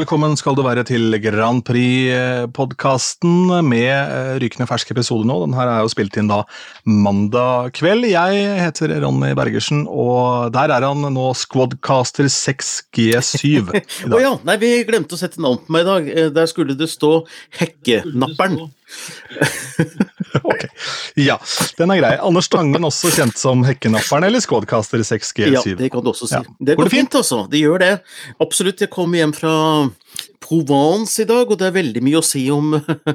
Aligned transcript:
Velkommen 0.00 0.32
skal 0.38 0.54
du 0.56 0.62
være 0.64 0.80
til 0.88 1.12
Grand 1.20 1.60
Prix-podkasten 1.66 3.50
med 3.66 3.90
eh, 3.90 4.30
rykende 4.40 4.64
fersk 4.70 4.94
episode 4.94 5.26
nå. 5.28 5.34
Den 5.44 5.52
her 5.58 5.68
er 5.68 5.82
jo 5.84 5.90
spilt 5.92 6.16
inn 6.16 6.30
da 6.30 6.38
mandag 6.88 7.74
kveld. 7.76 8.06
Jeg 8.08 8.46
heter 8.62 8.94
Ronny 9.04 9.34
Bergersen, 9.36 9.82
og 9.90 10.54
der 10.56 10.72
er 10.72 10.86
han 10.88 11.04
nå 11.12 11.26
Squadcaster 11.36 12.30
6G7 12.32 13.44
i 13.44 13.58
Å 13.60 14.14
dag. 14.14 14.18
ja, 14.24 14.32
nei, 14.48 14.56
vi 14.62 14.72
glemte 14.88 15.18
å 15.18 15.20
sette 15.20 15.42
navn 15.44 15.60
på 15.66 15.76
meg 15.76 15.84
i 15.84 15.90
dag. 15.90 16.08
Eh, 16.14 16.30
Der 16.40 16.48
skulle 16.48 16.78
det 16.80 16.88
stå 16.94 17.12
Hekkenapperen. 17.60 18.70
Ok. 20.46 20.64
Ja, 21.18 21.36
den 21.78 21.90
er 21.90 21.98
grei. 22.00 22.12
Anders 22.22 22.48
Tangen, 22.52 22.84
også 22.86 23.10
kjent 23.14 23.38
som 23.40 23.64
Hekkenapperen 23.66 24.28
eller 24.28 24.42
Squadcaster 24.42 25.02
6G7. 25.02 25.50
Ja, 25.52 25.62
det 25.78 25.90
kan 25.92 26.04
du 26.04 26.12
også 26.12 26.28
si. 26.30 26.38
Ja. 26.38 26.42
Det 26.58 26.76
Går 26.76 26.84
går 26.84 26.88
det 26.90 26.92
fint? 26.94 27.08
fint, 27.10 27.18
altså. 27.22 27.40
Det 27.50 27.62
gjør 27.64 27.82
det. 27.82 27.92
Absolutt. 28.42 28.84
Jeg 28.84 28.92
kom 28.94 29.14
hjem 29.18 29.32
fra 29.36 29.54
Provence 30.44 31.22
i 31.22 31.26
dag, 31.28 31.50
og 31.50 31.58
det 31.60 31.66
er 31.70 31.76
veldig 31.80 32.02
mye 32.06 32.20
å 32.20 32.24
si 32.26 32.44
om, 32.54 32.72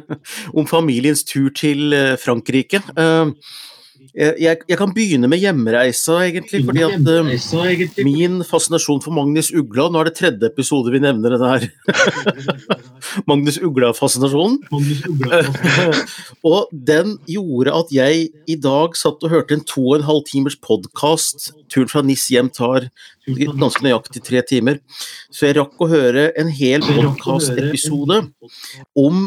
om 0.59 0.67
familiens 0.69 1.23
tur 1.27 1.49
til 1.55 1.95
eh, 1.95 2.15
Frankrike. 2.21 2.83
Eh, 2.95 3.31
Jeg, 4.15 4.61
jeg 4.69 4.77
kan 4.79 4.91
begynne 4.95 5.27
med 5.27 5.41
hjemreisa, 5.41 6.17
egentlig, 6.23 6.61
fordi 6.67 6.83
at 6.85 7.09
eh, 7.11 8.03
min 8.07 8.39
fascinasjon 8.47 9.01
for 9.03 9.15
Magnus 9.15 9.49
Ugla 9.55 9.89
Nå 9.91 9.99
er 10.01 10.09
det 10.09 10.15
tredje 10.19 10.47
episode 10.47 10.93
vi 10.93 11.01
nevner 11.03 11.35
den 11.35 11.43
her. 11.43 11.65
Magnus 13.29 13.59
Ugla-fascinasjonen. 13.59 14.61
og 16.51 16.71
den 16.71 17.15
gjorde 17.31 17.75
at 17.75 17.93
jeg 17.95 18.27
i 18.47 18.57
dag 18.59 18.95
satt 18.99 19.23
og 19.23 19.33
hørte 19.33 19.57
en 19.57 19.65
to 19.67 19.83
og 19.89 19.99
en 19.99 20.07
halv 20.07 20.23
timers 20.29 20.57
podkast. 20.63 21.51
Turen 21.71 21.91
fra 21.91 22.03
NIS 22.05 22.27
hjem 22.31 22.51
tar 22.55 22.89
ganske 23.27 23.83
nøyaktig 23.83 24.23
tre 24.25 24.43
timer. 24.47 24.79
Så 25.27 25.49
jeg 25.49 25.59
rakk 25.59 25.81
å 25.81 25.91
høre 25.91 26.29
en 26.39 26.51
hel 26.55 26.85
podkastepisode 26.87 28.21
om 28.95 29.25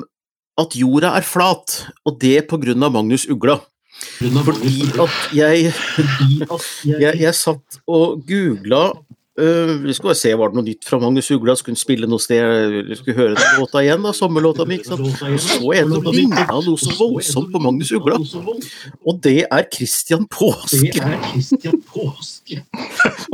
at 0.59 0.75
jorda 0.75 1.15
er 1.19 1.27
flat, 1.27 1.83
og 2.09 2.19
det 2.23 2.49
på 2.51 2.59
grunn 2.63 2.83
av 2.83 2.97
Magnus 2.97 3.29
Ugla. 3.31 3.61
Fordi 3.99 4.75
at 4.99 5.19
jeg, 5.35 5.73
jeg, 6.87 7.15
jeg 7.21 7.35
satt 7.35 7.81
og 7.87 8.23
googla 8.29 8.83
øh, 9.39 9.85
Vi 9.85 9.95
skulle 9.97 10.15
se 10.19 10.33
var 10.39 10.47
det 10.53 10.59
noe 10.59 10.67
nytt 10.67 10.85
fra 10.89 10.99
Magnus 11.03 11.31
Ugla. 11.35 11.53
Skulle 11.59 11.75
han 11.77 11.81
spille 11.81 12.07
noe 12.11 12.23
sted, 12.23 12.39
jeg 12.91 12.99
skulle 13.01 13.19
høre 13.19 13.35
den 13.39 13.61
låta 13.61 13.83
igjen, 13.85 14.05
da, 14.05 14.11
sommerlåta 14.17 14.63
mi. 14.69 14.75
ikke 14.79 14.91
sant? 14.93 15.05
Og 15.07 15.13
så 15.19 15.25
en 15.79 15.89
som 15.95 16.05
ligna 16.15 16.47
noe 16.53 16.79
så 16.81 16.91
voldsomt 16.99 17.51
på 17.55 17.59
Magnus 17.63 17.91
Ugla, 17.97 18.17
og 19.09 19.15
det 19.25 19.41
er 19.47 19.63
Christian 19.75 20.25
Påske. 20.31 20.99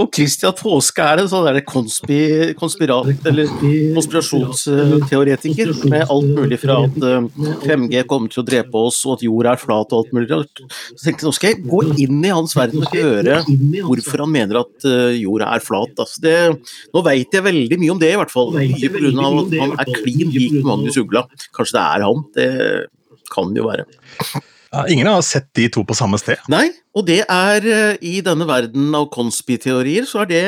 Og 0.00 0.08
Christian 0.14 0.54
Påske 0.58 1.02
er 1.04 1.18
en 1.22 1.28
sånn 1.30 1.46
der 1.46 1.60
konspi, 1.66 2.18
konspirat, 2.58 3.06
eller 3.28 3.50
konspirasjonsteoretiker 3.94 5.72
med 5.90 6.02
alt 6.10 6.30
mulig 6.34 6.58
fra 6.62 6.80
at 6.86 6.96
uh, 7.04 7.28
5G 7.64 8.04
kommer 8.10 8.28
til 8.32 8.42
å 8.42 8.46
drepe 8.46 8.76
oss, 8.88 8.98
og 9.06 9.12
at 9.18 9.24
jorda 9.26 9.48
er 9.54 9.60
flat 9.62 9.94
og 9.94 9.98
alt 10.02 10.14
mulig 10.16 10.28
rart. 10.32 10.56
Så 10.94 11.00
tenkte 11.06 11.24
jeg 11.24 11.28
nå 11.28 11.34
skal 11.38 11.52
jeg 11.52 11.62
gå 11.70 11.80
inn 12.04 12.18
i 12.24 12.34
hans 12.34 12.52
verden 12.58 12.84
og 12.84 12.94
høre 12.94 13.34
hvorfor 13.86 14.24
han 14.24 14.34
mener 14.34 14.62
at 14.64 14.88
uh, 14.88 15.12
jorda 15.14 15.46
er 15.54 15.64
flat. 15.64 15.93
Altså 16.02 16.24
det, 16.24 16.34
nå 16.94 17.04
veit 17.06 17.36
jeg 17.36 17.46
veldig 17.46 17.78
mye 17.82 17.94
om 17.94 18.00
det, 18.02 18.12
i 18.14 18.18
hvert 18.20 18.32
fall. 18.32 18.54
Mye 18.56 18.90
pga. 18.94 19.12
at 19.12 19.54
han 19.60 19.76
er 19.78 19.92
klin 20.00 20.34
lik 20.34 20.58
Magnus 20.64 20.98
Ugla. 21.00 21.26
Kanskje 21.54 21.78
det 21.78 21.84
er 21.84 22.06
han. 22.08 22.26
Det 22.34 22.50
kan 23.34 23.54
jo 23.56 23.68
være. 23.68 23.86
Ja, 24.74 24.88
ingen 24.90 25.06
har 25.06 25.22
sett 25.22 25.52
de 25.54 25.68
to 25.70 25.84
på 25.86 25.94
samme 25.94 26.18
sted. 26.18 26.40
Nei, 26.50 26.66
og 26.98 27.06
det 27.06 27.20
er 27.30 27.66
øh, 27.66 28.00
i 28.02 28.16
denne 28.26 28.46
verden 28.48 28.88
av 28.94 29.06
konspiteorier, 29.14 30.06
så 30.06 30.24
er 30.24 30.30
det 30.30 30.42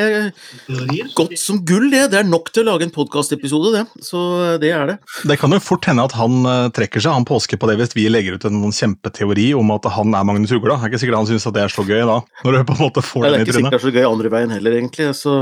godt 1.15 1.37
som 1.39 1.61
gull, 1.67 1.87
det. 1.93 2.09
Det 2.11 2.19
er 2.21 2.27
nok 2.27 2.51
til 2.51 2.65
å 2.65 2.73
lage 2.73 2.87
en 2.87 2.93
podkastepisode, 2.95 3.71
det. 3.77 4.03
Så 4.03 4.19
øh, 4.41 4.53
det 4.59 4.73
er 4.75 4.91
det. 4.91 4.97
Det 5.31 5.39
kan 5.39 5.55
jo 5.55 5.61
fort 5.63 5.87
hende 5.87 6.03
at 6.07 6.15
han 6.19 6.43
eh, 6.43 6.67
trekker 6.75 7.03
seg, 7.03 7.15
han 7.15 7.27
påsker 7.27 7.59
på 7.59 7.71
det 7.71 7.79
hvis 7.81 7.95
vi 7.95 8.07
legger 8.11 8.35
ut 8.35 8.47
en 8.49 8.61
kjempeteori 8.67 9.49
om 9.59 9.75
at 9.75 9.87
han 9.95 10.15
er 10.15 10.27
Magnus 10.27 10.55
Ugla. 10.55 10.75
Det 10.75 10.89
er 10.89 10.93
ikke 10.93 11.03
sikkert 11.05 11.21
han 11.21 11.31
syns 11.31 11.47
det 11.47 11.63
er 11.63 11.73
så 11.73 11.87
gøy 11.87 12.03
da, 12.03 12.21
når 12.43 12.57
du 12.57 12.63
på 12.67 12.77
en 12.77 12.83
måte 12.83 13.03
får 13.05 13.23
Nei, 13.23 13.31
det 13.31 13.39
er 13.39 13.47
ikke 13.47 13.59
sikkert 13.61 13.77
det 13.77 13.81
er 13.81 13.87
så 13.87 13.95
gøy 13.95 14.07
andre 14.11 14.33
veien 14.35 14.55
heller, 14.57 14.79
egentlig. 14.81 15.11
Så 15.15 15.35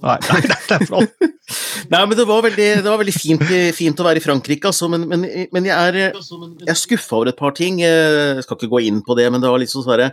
Nei, 0.00 0.16
nei, 0.30 0.40
det 0.70 0.78
flott. 0.88 1.26
Nei, 1.92 2.00
men 2.06 2.14
det 2.16 2.24
var 2.28 2.44
veldig, 2.46 2.68
det 2.84 2.86
var 2.86 3.00
veldig 3.00 3.14
fint, 3.16 3.42
fint 3.76 4.00
å 4.00 4.06
være 4.06 4.20
i 4.20 4.24
Frankrike, 4.24 4.70
altså. 4.70 4.88
Men, 4.92 5.04
men, 5.10 5.26
men 5.52 5.66
jeg 5.66 5.90
er, 5.90 5.98
jeg 6.14 6.70
er 6.70 6.78
skuffa 6.78 7.18
over 7.18 7.32
et 7.32 7.40
par 7.40 7.52
ting. 7.58 7.82
Jeg 7.82 8.44
skal 8.46 8.56
ikke 8.56 8.70
gå 8.70 8.84
inn 8.86 9.02
på 9.04 9.16
det, 9.18 9.26
men 9.34 9.42
det 9.42 9.50
var 9.50 9.60
litt 9.60 9.72
sånn 9.72 9.84
sånn 9.84 10.06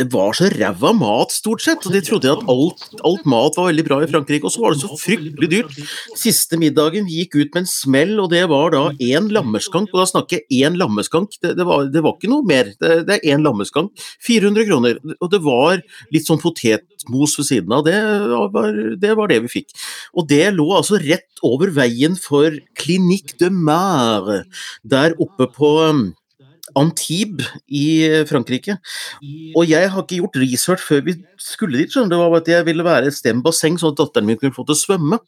det 0.00 0.06
var 0.14 0.32
så 0.36 0.48
ræva 0.48 0.92
mat, 0.96 1.32
stort 1.34 1.60
sett. 1.64 1.84
og 1.84 1.92
De 1.92 2.00
trodde 2.04 2.30
at 2.32 2.44
alt, 2.48 2.86
alt 3.04 3.26
mat 3.28 3.56
var 3.58 3.68
veldig 3.68 3.84
bra 3.84 3.98
i 4.00 4.08
Frankrike, 4.08 4.48
og 4.48 4.54
så 4.54 4.62
var 4.62 4.72
det 4.72 4.80
så 4.80 4.96
fryktelig 4.96 5.48
dyrt. 5.52 5.74
Siste 6.16 6.56
middagen 6.60 7.04
vi 7.08 7.20
gikk 7.20 7.36
ut 7.36 7.50
med 7.52 7.62
en 7.62 7.68
smell, 7.68 8.14
og 8.22 8.30
det 8.32 8.46
var 8.48 8.72
da 8.72 8.84
én 8.96 9.28
lammeskank. 9.34 9.92
Og 9.92 10.00
da 10.00 10.06
snakker 10.08 10.40
jeg 10.40 10.64
én 10.64 10.78
lammeskank, 10.80 11.36
det, 11.44 11.52
det, 11.58 11.66
var, 11.68 11.90
det 11.92 12.04
var 12.06 12.16
ikke 12.16 12.32
noe 12.32 12.46
mer. 12.48 12.72
Det, 12.80 13.02
det 13.08 13.18
er 13.18 13.34
én 13.34 13.44
lammeskank. 13.44 13.92
400 14.26 14.68
kroner. 14.70 15.02
Og 15.18 15.32
det 15.34 15.42
var 15.44 15.82
litt 16.14 16.28
sånn 16.30 16.40
potetmos 16.40 17.36
ved 17.40 17.50
siden 17.50 17.76
av. 17.76 17.84
Det 17.84 17.98
var, 18.56 18.80
det 19.04 19.12
var 19.20 19.32
det 19.32 19.42
vi 19.44 19.52
fikk. 19.58 19.76
Og 20.16 20.30
det 20.32 20.46
lå 20.56 20.70
altså 20.78 21.00
rett 21.02 21.44
over 21.44 21.72
veien 21.76 22.16
for 22.20 22.56
Clinique 22.78 23.36
de 23.40 23.52
Mer, 23.52 24.46
der 24.86 25.16
oppe 25.20 25.48
på 25.52 25.74
Antibes 26.78 27.50
i 27.68 27.86
Frankrike. 28.30 28.78
Og 29.56 29.68
jeg 29.68 29.90
har 29.90 30.04
ikke 30.04 30.20
gjort 30.20 30.40
research 30.42 30.86
før 30.86 31.04
vi 31.08 31.16
skulle 31.40 31.78
dit. 31.82 31.92
skjønner 31.92 32.10
du, 32.10 32.16
Det 32.16 32.22
var 32.22 32.40
at 32.40 32.48
jeg 32.48 32.66
ville 32.66 32.86
være 32.86 33.06
et 33.10 33.16
sted 33.16 33.34
med 33.34 33.44
basseng, 33.44 33.78
sånn 33.78 33.94
at 33.94 34.00
datteren 34.02 34.26
min 34.26 34.40
kunne 34.40 34.54
få 34.54 34.66
til 34.68 34.76
å 34.76 34.82
svømme. 34.84 35.20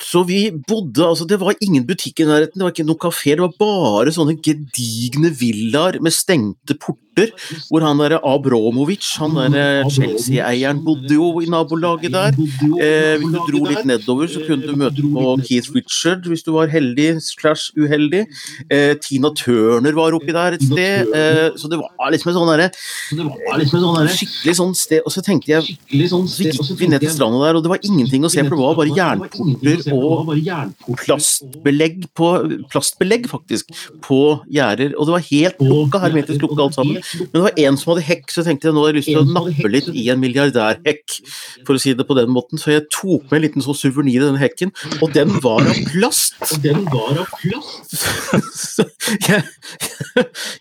Så 0.00 0.22
vi 0.26 0.50
bodde 0.50 1.04
altså 1.04 1.26
Det 1.28 1.38
var 1.40 1.54
ingen 1.60 1.84
butikk 1.86 2.22
i 2.22 2.28
nærheten, 2.28 2.56
det 2.56 2.64
var 2.64 2.72
ikke 2.72 2.86
noen 2.88 3.02
kafé, 3.02 3.34
det 3.36 3.44
var 3.44 3.56
bare 3.60 4.12
sånne 4.14 4.38
gedigne 4.42 5.30
villaer 5.36 5.98
med 6.02 6.14
stengte 6.14 6.76
porter, 6.80 7.28
hvor 7.68 7.84
han 7.84 8.00
der 8.00 8.14
Abromovic, 8.24 9.04
han 9.20 9.36
der 9.52 9.84
Chelsea-eieren, 9.92 10.80
bodde 10.84 11.12
jo 11.12 11.26
i 11.44 11.48
nabolaget 11.52 12.14
der. 12.14 12.32
Eh, 12.32 13.20
hvis 13.20 13.34
du 13.34 13.38
dro 13.50 13.60
litt 13.68 13.84
nedover, 13.88 14.30
så 14.32 14.40
kunne 14.46 14.64
du 14.64 14.78
møte 14.80 15.04
på 15.04 15.26
Keith 15.44 15.68
Richard 15.76 16.24
hvis 16.30 16.44
du 16.46 16.54
var 16.56 16.72
heldig 16.72 17.20
slash 17.20 17.68
uheldig. 17.76 18.24
Eh, 18.72 18.94
Tina 19.04 19.28
Turner 19.36 19.92
var 19.98 20.16
oppi 20.16 20.32
der 20.32 20.56
et 20.56 20.64
sted. 20.64 21.12
Eh, 21.12 21.50
så 21.60 21.68
det 21.68 21.80
var 21.82 22.10
liksom 22.14 22.32
et 22.32 22.38
sånn 22.38 22.48
derre 22.48 22.70
Skikkelig 24.16 24.56
sånn 24.56 24.74
sted. 24.78 25.04
Og 25.04 25.12
så 25.12 25.20
tenkte 25.24 25.52
jeg 25.52 25.76
Så 26.32 26.46
gikk 26.48 26.80
vi 26.80 26.88
ned 26.88 27.04
til 27.04 27.12
stranda 27.12 27.44
der, 27.44 27.60
og 27.60 27.66
det 27.66 27.74
var 27.74 27.84
ingenting 27.84 28.24
å 28.24 28.32
se, 28.32 28.40
for 28.48 28.56
det 28.56 28.62
var 28.64 28.78
bare 28.80 28.96
jernporter 28.96 29.81
og 29.92 30.98
plastbelegg 31.02 32.06
på 32.18 32.28
Plastbelegg, 32.72 33.28
faktisk, 33.30 33.70
på 34.04 34.20
gjerder. 34.52 34.94
Og 34.96 35.08
det 35.08 35.14
var 35.16 35.26
helt 35.28 35.62
lukka, 35.62 36.00
hermetisk 36.02 36.44
lukka 36.44 36.66
alt 36.66 36.78
sammen. 36.78 37.00
Men 37.20 37.36
det 37.36 37.44
var 37.46 37.60
en 37.64 37.78
som 37.80 37.92
hadde 37.92 38.06
hekk, 38.06 38.26
så 38.30 38.40
jeg 38.40 38.50
tenkte 38.50 38.70
jeg 38.70 38.76
nå 38.76 38.84
har 38.84 38.92
jeg 38.92 38.98
lyst 39.00 39.10
til 39.12 39.22
å 39.22 39.26
nappe 39.28 39.72
litt 39.72 39.90
i 39.92 40.06
en 40.12 40.22
milliardærhekk, 40.22 41.18
for 41.66 41.76
å 41.76 41.82
si 41.82 41.94
det 41.98 42.06
på 42.08 42.16
den 42.18 42.32
måten. 42.34 42.60
Så 42.60 42.74
jeg 42.74 42.86
tok 42.92 43.28
med 43.28 43.38
en 43.38 43.44
liten 43.46 43.66
sånn 43.66 43.78
suvenir 43.78 44.22
i 44.22 44.26
den 44.26 44.40
hekken, 44.40 44.72
og 45.00 45.12
den 45.16 45.34
var 45.44 45.66
av 45.66 45.82
plast. 45.90 46.38
Så 48.62 48.84
jeg, 49.26 49.42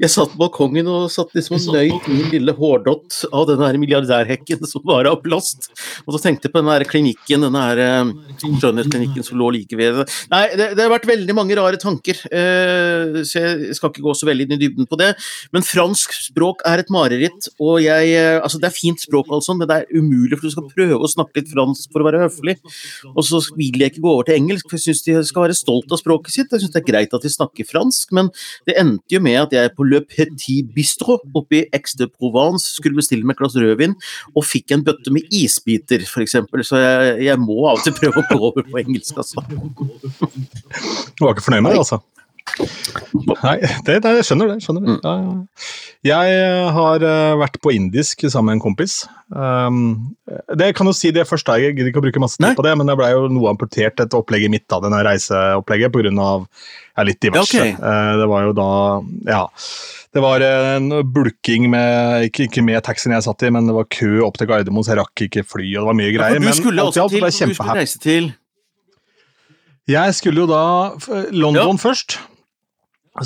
jeg 0.02 0.12
satt 0.12 0.34
på 0.34 0.40
balkongen 0.42 0.88
og 0.92 1.10
satt 1.14 1.34
liksom 1.38 1.58
og 1.60 1.76
nøyt 1.76 2.08
min 2.12 2.30
lille 2.34 2.54
hårdott 2.58 3.22
av 3.32 3.48
denne 3.50 3.68
her 3.68 3.80
milliardærhekken 3.82 4.66
som 4.70 4.84
var 4.88 5.10
av 5.10 5.20
plast. 5.24 5.70
Og 6.06 6.16
så 6.16 6.22
tenkte 6.24 6.48
jeg 6.48 6.56
på 6.56 6.62
den 6.62 6.72
her 6.72 6.86
klinikken, 6.88 7.46
denne 7.46 7.66
her 7.66 7.82
eh, 7.84 8.12
skjønnhetsklinikken 9.12 9.26
som 9.26 9.40
lå 9.40 9.50
like 9.56 9.78
ved 9.78 10.02
Nei, 10.32 10.44
det, 10.56 10.72
det 10.78 10.84
har 10.86 10.92
vært 10.92 11.08
veldig 11.10 11.36
mange 11.36 11.56
rare 11.58 11.80
tanker, 11.80 12.18
eh, 12.32 13.22
så 13.28 13.42
jeg 13.42 13.76
skal 13.78 13.92
ikke 13.92 14.04
gå 14.06 14.14
så 14.16 14.28
veldig 14.28 14.48
inn 14.48 14.56
i 14.56 14.62
dybden 14.62 14.88
på 14.90 14.98
det. 15.00 15.14
Men 15.54 15.66
fransk 15.66 16.14
språk 16.16 16.64
er 16.68 16.82
et 16.82 16.92
mareritt, 16.94 17.52
og 17.60 17.82
jeg 17.84 18.14
eh, 18.16 18.40
Altså, 18.42 18.58
det 18.62 18.70
er 18.70 18.74
fint 18.74 19.00
språk, 19.02 19.30
altså, 19.32 19.54
men 19.54 19.68
det 19.70 19.76
er 19.76 19.98
umulig, 19.98 20.38
for 20.38 20.48
du 20.48 20.54
skal 20.54 20.70
prøve 20.72 20.98
å 21.04 21.10
snakke 21.10 21.42
litt 21.42 21.52
fransk 21.52 21.92
for 21.94 22.02
å 22.02 22.08
være 22.08 22.24
høflig. 22.24 22.56
Og 23.12 23.22
så 23.28 23.42
vil 23.58 23.78
jeg 23.82 23.94
ikke 23.94 24.04
gå 24.04 24.14
over 24.16 24.28
til 24.28 24.40
engelsk, 24.40 24.66
for 24.70 24.80
jeg 24.80 24.88
syns 24.88 25.04
de 25.06 25.18
skal 25.28 25.46
være 25.46 25.58
stolt 25.58 25.92
av 25.94 26.02
språket 26.02 26.34
sitt. 26.34 26.52
Jeg 26.52 26.64
syns 26.64 26.74
det 26.74 26.82
er 26.82 26.88
greit 26.88 27.14
at 27.14 27.26
de 27.26 27.32
snakker 27.32 27.68
fransk, 27.70 28.14
men 28.18 28.32
det 28.70 28.78
endte 28.82 29.14
jo 29.14 29.22
med 29.24 29.38
at 29.44 29.56
jeg 29.56 29.74
på 29.78 29.86
Le 29.88 30.02
Petit 30.08 30.72
Bistro 30.74 31.20
oppe 31.22 31.60
i 31.60 31.64
Aix 31.76 31.96
de 32.00 32.08
Provence 32.10 32.80
skulle 32.80 32.98
bestille 32.98 33.28
meg 33.28 33.38
et 33.38 33.44
glass 33.44 33.58
rødvin, 33.60 33.94
og 34.34 34.48
fikk 34.48 34.74
en 34.76 34.86
bøtte 34.88 35.14
med 35.14 35.30
isbiter, 35.36 36.08
f.eks. 36.08 36.40
Så 36.68 36.82
jeg, 36.82 37.16
jeg 37.28 37.42
må 37.42 37.60
av 37.70 37.80
og 37.80 37.86
til 37.86 37.96
prøve 37.98 38.22
å 38.22 38.28
gå 38.30 38.40
over 38.52 38.68
på 38.68 38.82
engelsk, 38.82 39.01
altså. 39.18 39.44
Du 41.18 41.26
var 41.26 41.34
ikke 41.34 41.48
fornøyd 41.48 41.66
med 41.66 41.74
det, 41.74 41.84
altså? 41.84 42.02
Nei, 43.42 43.58
det, 43.86 44.02
det, 44.04 44.12
jeg 44.18 44.28
skjønner 44.28 44.52
det. 44.52 44.58
skjønner 44.66 44.86
det. 44.88 44.98
Ja, 45.06 45.14
ja. 45.22 45.68
Jeg 46.02 46.72
har 46.74 47.04
eh, 47.06 47.36
vært 47.38 47.60
på 47.62 47.74
indisk 47.76 48.26
sammen 48.26 48.50
med 48.50 48.58
en 48.58 48.64
kompis. 48.64 49.04
Um, 49.30 50.16
det 50.58 50.72
kan 50.78 50.90
jo 50.90 50.94
si 50.98 51.12
det 51.14 51.28
først, 51.30 51.52
jeg 51.62 51.76
gidder 51.76 51.92
ikke 51.92 52.02
å 52.02 52.06
bruke 52.08 52.24
masse 52.24 52.42
tid 52.42 52.58
på 52.58 52.66
det, 52.66 52.74
men 52.80 52.90
det 52.90 52.98
blei 53.00 53.12
jo 53.14 53.28
noe 53.32 53.54
amputert 53.54 54.02
et 54.02 54.18
opplegget 54.18 54.52
mitt, 54.54 54.66
av 54.74 54.84
denne 54.86 55.04
reiseopplegget 55.06 55.94
pga. 55.94 56.12
Ja, 56.98 57.06
litt 57.08 57.22
diverse. 57.24 57.56
Okay. 57.56 57.76
Uh, 57.78 57.90
Eh, 57.92 58.18
det 58.20 58.28
var 58.30 58.46
jo 58.48 58.54
da 58.58 58.72
Ja. 59.30 59.44
Det 60.12 60.20
var 60.20 60.44
en 60.44 60.90
bulking 61.14 61.70
med 61.72 62.26
ikke, 62.28 62.50
ikke 62.50 62.64
med 62.66 62.82
taxien 62.84 63.14
jeg 63.16 63.24
satt 63.24 63.46
i, 63.48 63.52
men 63.54 63.70
det 63.70 63.76
var 63.78 63.88
kø 63.88 64.26
opp 64.26 64.36
til 64.36 64.50
Gardermoen, 64.50 64.84
så 64.84 64.92
jeg 64.92 65.00
rakk 65.00 65.24
ikke 65.28 65.46
fly, 65.48 65.70
og 65.78 65.86
det 65.86 65.88
var 65.88 65.98
mye 66.02 66.12
greier. 66.12 66.36
Ja, 66.36 66.42
du 66.42 66.48
men 66.50 66.58
skulle 66.58 66.84
alt 66.84 67.00
alt 67.00 67.16
til 67.16 67.24
ble 67.24 67.32
du 67.32 67.56
skulle 67.56 67.78
reise 67.80 68.02
til 68.04 68.34
Jeg 69.92 70.18
skulle 70.18 70.46
jo 70.46 70.50
da 70.50 70.64
London 71.32 71.76
ja. 71.76 71.82
først. 71.82 72.20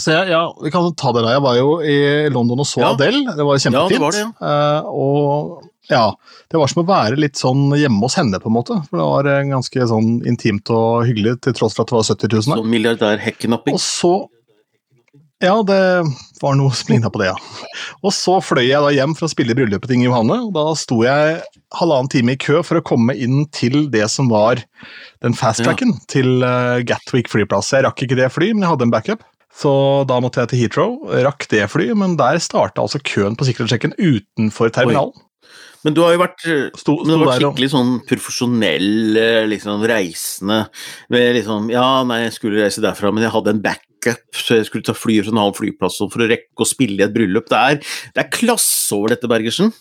Så 0.01 0.15
jeg, 0.15 0.31
ja, 0.33 0.41
vi 0.63 0.71
kan 0.73 0.87
ta 0.97 1.11
det 1.13 1.21
da. 1.21 1.35
Jeg 1.35 1.43
var 1.45 1.57
jo 1.59 1.69
i 1.85 1.95
London 2.33 2.63
og 2.63 2.67
så 2.67 2.81
ja. 2.81 2.91
Adele. 2.95 3.35
Det 3.37 3.45
var 3.45 3.61
kjempefint. 3.61 3.93
Ja, 3.93 3.99
det 3.99 4.01
var 4.01 4.15
det, 4.15 4.23
ja. 4.25 4.29
Uh, 4.41 4.89
og 4.89 5.71
ja, 5.91 6.05
det 6.49 6.57
var 6.57 6.71
som 6.71 6.81
å 6.81 6.87
være 6.89 7.19
litt 7.21 7.37
sånn 7.37 7.67
hjemme 7.77 8.01
hos 8.01 8.17
henne, 8.17 8.39
på 8.41 8.49
en 8.49 8.55
måte. 8.57 8.79
For 8.89 8.97
det 8.97 9.05
var 9.05 9.49
ganske 9.51 9.87
sånn 9.91 10.15
intimt 10.25 10.71
og 10.73 11.05
hyggelig, 11.05 11.37
til 11.45 11.57
tross 11.57 11.77
for 11.77 11.85
at 11.85 11.93
det 11.93 11.99
var 11.99 12.07
70 12.09 12.33
000 12.33 12.55
her. 12.55 12.63
Så 12.63 12.71
milliardær-hekkenapping? 12.73 13.77
Og 13.77 13.83
så 13.83 14.13
Ja, 15.43 15.55
det 15.67 15.79
var 16.39 16.55
noe 16.55 16.71
som 16.71 16.93
ligna 16.93 17.09
på 17.11 17.19
det, 17.19 17.27
ja. 17.27 17.35
Og 18.05 18.13
så 18.15 18.37
fløy 18.39 18.63
jeg 18.69 18.79
da 18.79 18.91
hjem 18.95 19.15
for 19.17 19.27
å 19.27 19.31
spille 19.33 19.51
i 19.51 19.57
bryllupet 19.57 19.89
til 19.89 19.97
Inge 19.97 20.07
Johanne, 20.07 20.37
og 20.47 20.53
da 20.55 20.63
sto 20.79 21.01
jeg 21.03 21.41
halvannen 21.75 22.11
time 22.11 22.35
i 22.35 22.39
kø 22.39 22.61
for 22.63 22.79
å 22.79 22.85
komme 22.85 23.17
inn 23.19 23.43
til 23.55 23.89
det 23.91 24.05
som 24.13 24.29
var 24.31 24.63
den 25.25 25.35
fast-tracken 25.35 25.91
ja. 25.91 26.03
til 26.11 26.39
uh, 26.39 26.79
Gatwick 26.87 27.27
flyplass. 27.31 27.73
Jeg 27.75 27.83
rakk 27.83 28.05
ikke 28.05 28.19
det 28.21 28.31
fly, 28.31 28.53
men 28.53 28.63
jeg 28.63 28.71
hadde 28.71 28.87
en 28.87 28.95
backup. 28.95 29.27
Så 29.55 29.71
da 30.07 30.21
måtte 30.23 30.43
jeg 30.43 30.51
til 30.51 30.63
Heathrow, 30.63 30.97
rakk 31.27 31.47
det 31.51 31.63
flyet, 31.71 31.95
men 31.99 32.15
der 32.19 32.39
starta 32.43 32.83
altså 32.83 32.99
køen 33.03 33.35
på 33.39 33.47
sikkerhetssjekken 33.47 33.95
utenfor 33.99 34.71
terminalen. 34.75 35.15
Oi. 35.15 35.21
Men 35.85 35.93
du 35.93 36.01
har 36.01 36.15
jo 36.15 36.19
vært, 36.23 36.41
sto, 36.79 36.95
sto 36.97 37.05
du 37.05 37.11
har 37.13 37.27
vært 37.27 37.43
skikkelig 37.43 37.69
sånn 37.75 37.91
profesjonell 38.09 39.19
liksom, 39.51 39.83
reisende. 39.85 40.63
Med 41.13 41.35
liksom 41.37 41.67
Ja, 41.69 42.01
nei, 42.07 42.23
jeg 42.23 42.33
skulle 42.39 42.63
reise 42.63 42.81
derfra, 42.83 43.11
men 43.13 43.21
jeg 43.21 43.35
hadde 43.35 43.53
en 43.53 43.61
backup, 44.05 44.37
så 44.37 44.59
jeg 44.59 44.69
skulle 44.69 44.85
ta 44.85 44.95
fly 44.97 45.19
fra 45.23 45.33
en 45.33 45.41
annen 45.41 45.57
flyplass 45.57 45.99
for 46.03 46.23
å 46.23 46.29
rekke 46.29 46.65
å 46.65 46.69
spille 46.69 47.01
i 47.01 47.05
et 47.05 47.15
bryllup. 47.15 47.49
Det 47.51 47.59
er, 47.59 47.81
det 48.15 48.23
er 48.23 48.33
klasse 48.33 48.95
over 48.97 49.15
dette, 49.15 49.29
Bergersen. 49.31 49.73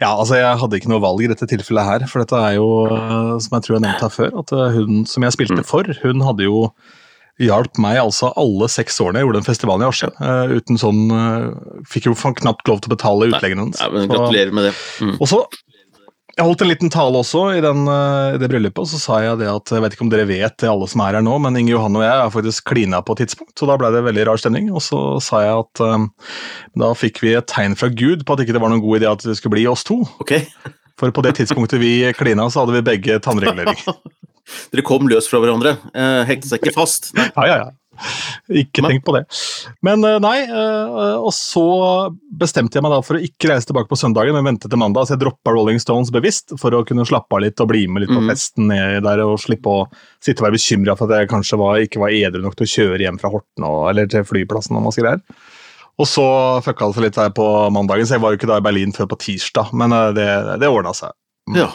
Ja, 0.00 0.16
altså 0.16 0.40
jeg 0.40 0.58
hadde 0.60 0.80
ikke 0.80 0.90
noe 0.90 1.02
valg 1.02 1.22
i 1.22 1.28
dette 1.30 1.46
tilfellet 1.50 1.86
her, 1.86 2.06
for 2.10 2.24
dette 2.24 2.38
er 2.38 2.56
jo, 2.56 2.70
som 3.42 3.54
jeg 3.56 3.66
tror 3.66 3.76
jeg 3.76 3.84
nevnte 3.86 4.08
her 4.08 4.16
før, 4.16 4.40
at 4.42 4.56
hun 4.74 5.04
som 5.08 5.26
jeg 5.26 5.36
spilte 5.36 5.60
mm. 5.60 5.68
for, 5.68 5.92
hun 6.02 6.26
hadde 6.26 6.48
jo 6.48 6.64
hjalp 7.40 7.78
meg 7.80 7.96
altså 8.02 8.34
alle 8.36 8.66
seks 8.68 8.98
årene 9.00 9.22
jeg 9.22 9.28
gjorde 9.28 9.40
den 9.40 9.46
festivalen 9.46 9.84
i 9.84 9.88
Askim. 9.88 10.12
Uh, 10.20 10.58
uten 10.58 10.80
sånn 10.80 11.06
uh, 11.08 11.78
Fikk 11.88 12.10
jo 12.10 12.12
knapt 12.12 12.68
lov 12.68 12.82
til 12.82 12.90
å 12.90 12.94
betale 12.96 13.30
utleggene 13.30 13.64
hennes. 13.64 13.80
Gratulerer 14.10 14.52
med 14.52 14.68
det. 14.68 14.74
Mm. 15.00 15.14
Og 15.16 15.30
så 15.30 15.40
jeg 16.36 16.46
holdt 16.46 16.62
en 16.64 16.70
liten 16.70 16.92
tale 16.92 17.20
også 17.20 17.42
i, 17.56 17.60
den, 17.64 17.82
uh, 17.88 18.34
i 18.34 18.40
det 18.40 18.48
bryllupet, 18.52 18.82
og 18.84 18.88
så 18.90 19.00
sa 19.02 19.20
jeg 19.24 19.40
det 19.42 19.48
at 19.50 19.72
jeg 19.74 19.84
vet 19.84 19.96
ikke 19.96 20.04
om 20.06 20.12
dere 20.12 20.28
vet 20.28 20.56
det, 20.62 20.68
alle 20.70 20.88
som 20.90 21.02
er 21.04 21.18
her 21.18 21.24
nå, 21.26 21.36
men 21.42 21.58
Inge 21.60 21.74
Johan 21.74 21.98
og 21.98 22.04
jeg 22.04 22.12
er 22.14 22.34
faktisk 22.34 22.68
klina 22.70 23.02
på 23.04 23.16
et 23.16 23.24
tidspunkt, 23.24 23.54
så 23.58 23.68
da 23.70 23.78
ble 23.80 23.92
det 23.94 24.04
veldig 24.06 24.28
rar 24.28 24.40
stemning. 24.40 24.70
Og 24.74 24.84
så 24.84 25.00
sa 25.24 25.42
jeg 25.44 25.64
at 25.64 25.82
da 26.80 26.92
fikk 26.96 27.22
vi 27.24 27.34
et 27.38 27.48
tegn 27.50 27.76
fra 27.78 27.90
Gud 27.92 28.24
på 28.26 28.36
at 28.36 28.44
ikke 28.44 28.56
det 28.56 28.62
var 28.62 28.72
noen 28.72 28.84
god 28.84 29.00
idé 29.00 29.10
at 29.10 29.26
det 29.26 29.36
skulle 29.38 29.58
bli 29.58 29.66
oss 29.70 29.84
to. 29.86 30.00
Okay. 30.22 30.46
For 31.00 31.12
på 31.14 31.24
det 31.24 31.34
tidspunktet 31.40 31.82
vi 31.82 31.94
klina, 32.16 32.46
så 32.52 32.62
hadde 32.62 32.78
vi 32.78 32.86
begge 32.92 33.20
tannregulering. 33.24 33.78
Dere 34.72 34.86
kom 34.86 35.08
løs 35.10 35.28
fra 35.30 35.40
hverandre. 35.42 35.76
hengte 35.94 36.26
hekte 36.30 36.50
seg 36.50 36.64
ikke 36.64 36.78
fast. 36.78 37.12
Nei. 37.16 37.30
Ja, 37.36 37.46
ja, 37.46 37.58
ja. 37.64 37.70
Ikke 38.62 38.84
tenk 38.84 39.04
på 39.06 39.14
det. 39.16 39.24
Men 39.86 40.04
eh, 40.06 40.18
nei, 40.22 40.36
eh, 40.46 41.16
og 41.20 41.30
så 41.36 41.64
bestemte 42.40 42.78
jeg 42.78 42.86
meg 42.86 42.94
da 42.94 43.00
for 43.04 43.18
å 43.18 43.22
ikke 43.24 43.52
reise 43.52 43.70
tilbake 43.70 43.90
på 43.90 43.98
søndagen, 44.00 44.36
men 44.36 44.52
vente 44.52 44.70
til 44.70 44.80
mandag. 44.80 45.06
Så 45.06 45.16
jeg 45.16 45.24
droppa 45.24 45.54
Rolling 45.54 45.80
Stones 45.82 46.12
bevisst 46.14 46.56
for 46.60 46.74
å 46.76 46.82
kunne 46.88 47.06
slappe 47.08 47.36
av 47.36 47.44
litt 47.44 47.62
og 47.62 47.70
bli 47.72 47.86
med 47.90 48.04
litt 48.04 48.12
på 48.14 48.22
mm. 48.22 48.32
festen 48.32 48.74
der 49.04 49.24
og 49.24 49.38
slippe 49.42 49.70
å 49.70 49.86
sitte 50.22 50.40
og 50.40 50.48
være 50.48 50.58
bekymra 50.58 50.96
for 50.98 51.10
at 51.10 51.22
jeg 51.22 51.32
kanskje 51.32 51.60
var, 51.60 51.80
ikke 51.84 52.02
var 52.02 52.16
edru 52.16 52.44
nok 52.44 52.58
til 52.58 52.68
å 52.68 52.74
kjøre 52.74 53.06
hjem 53.06 53.20
fra 53.22 53.32
Horten 53.32 53.66
og, 53.68 53.80
eller 53.92 54.10
til 54.10 54.26
flyplassen 54.26 54.78
og 54.78 54.86
masse 54.88 55.02
greier. 55.02 55.22
Og 56.00 56.08
så 56.08 56.24
fucka 56.64 56.88
det 56.88 56.96
seg 56.96 57.06
litt 57.06 57.18
der 57.18 57.32
på 57.36 57.46
mandagen, 57.74 58.08
så 58.08 58.16
jeg 58.16 58.24
var 58.24 58.32
jo 58.32 58.40
ikke 58.40 58.48
da 58.48 58.60
i 58.60 58.64
Berlin 58.64 58.94
før 58.96 59.10
på 59.10 59.20
tirsdag, 59.26 59.74
men 59.76 59.92
eh, 59.96 60.12
det, 60.16 60.28
det 60.62 60.70
ordna 60.72 60.94
seg. 60.96 61.12
Ja. 61.56 61.68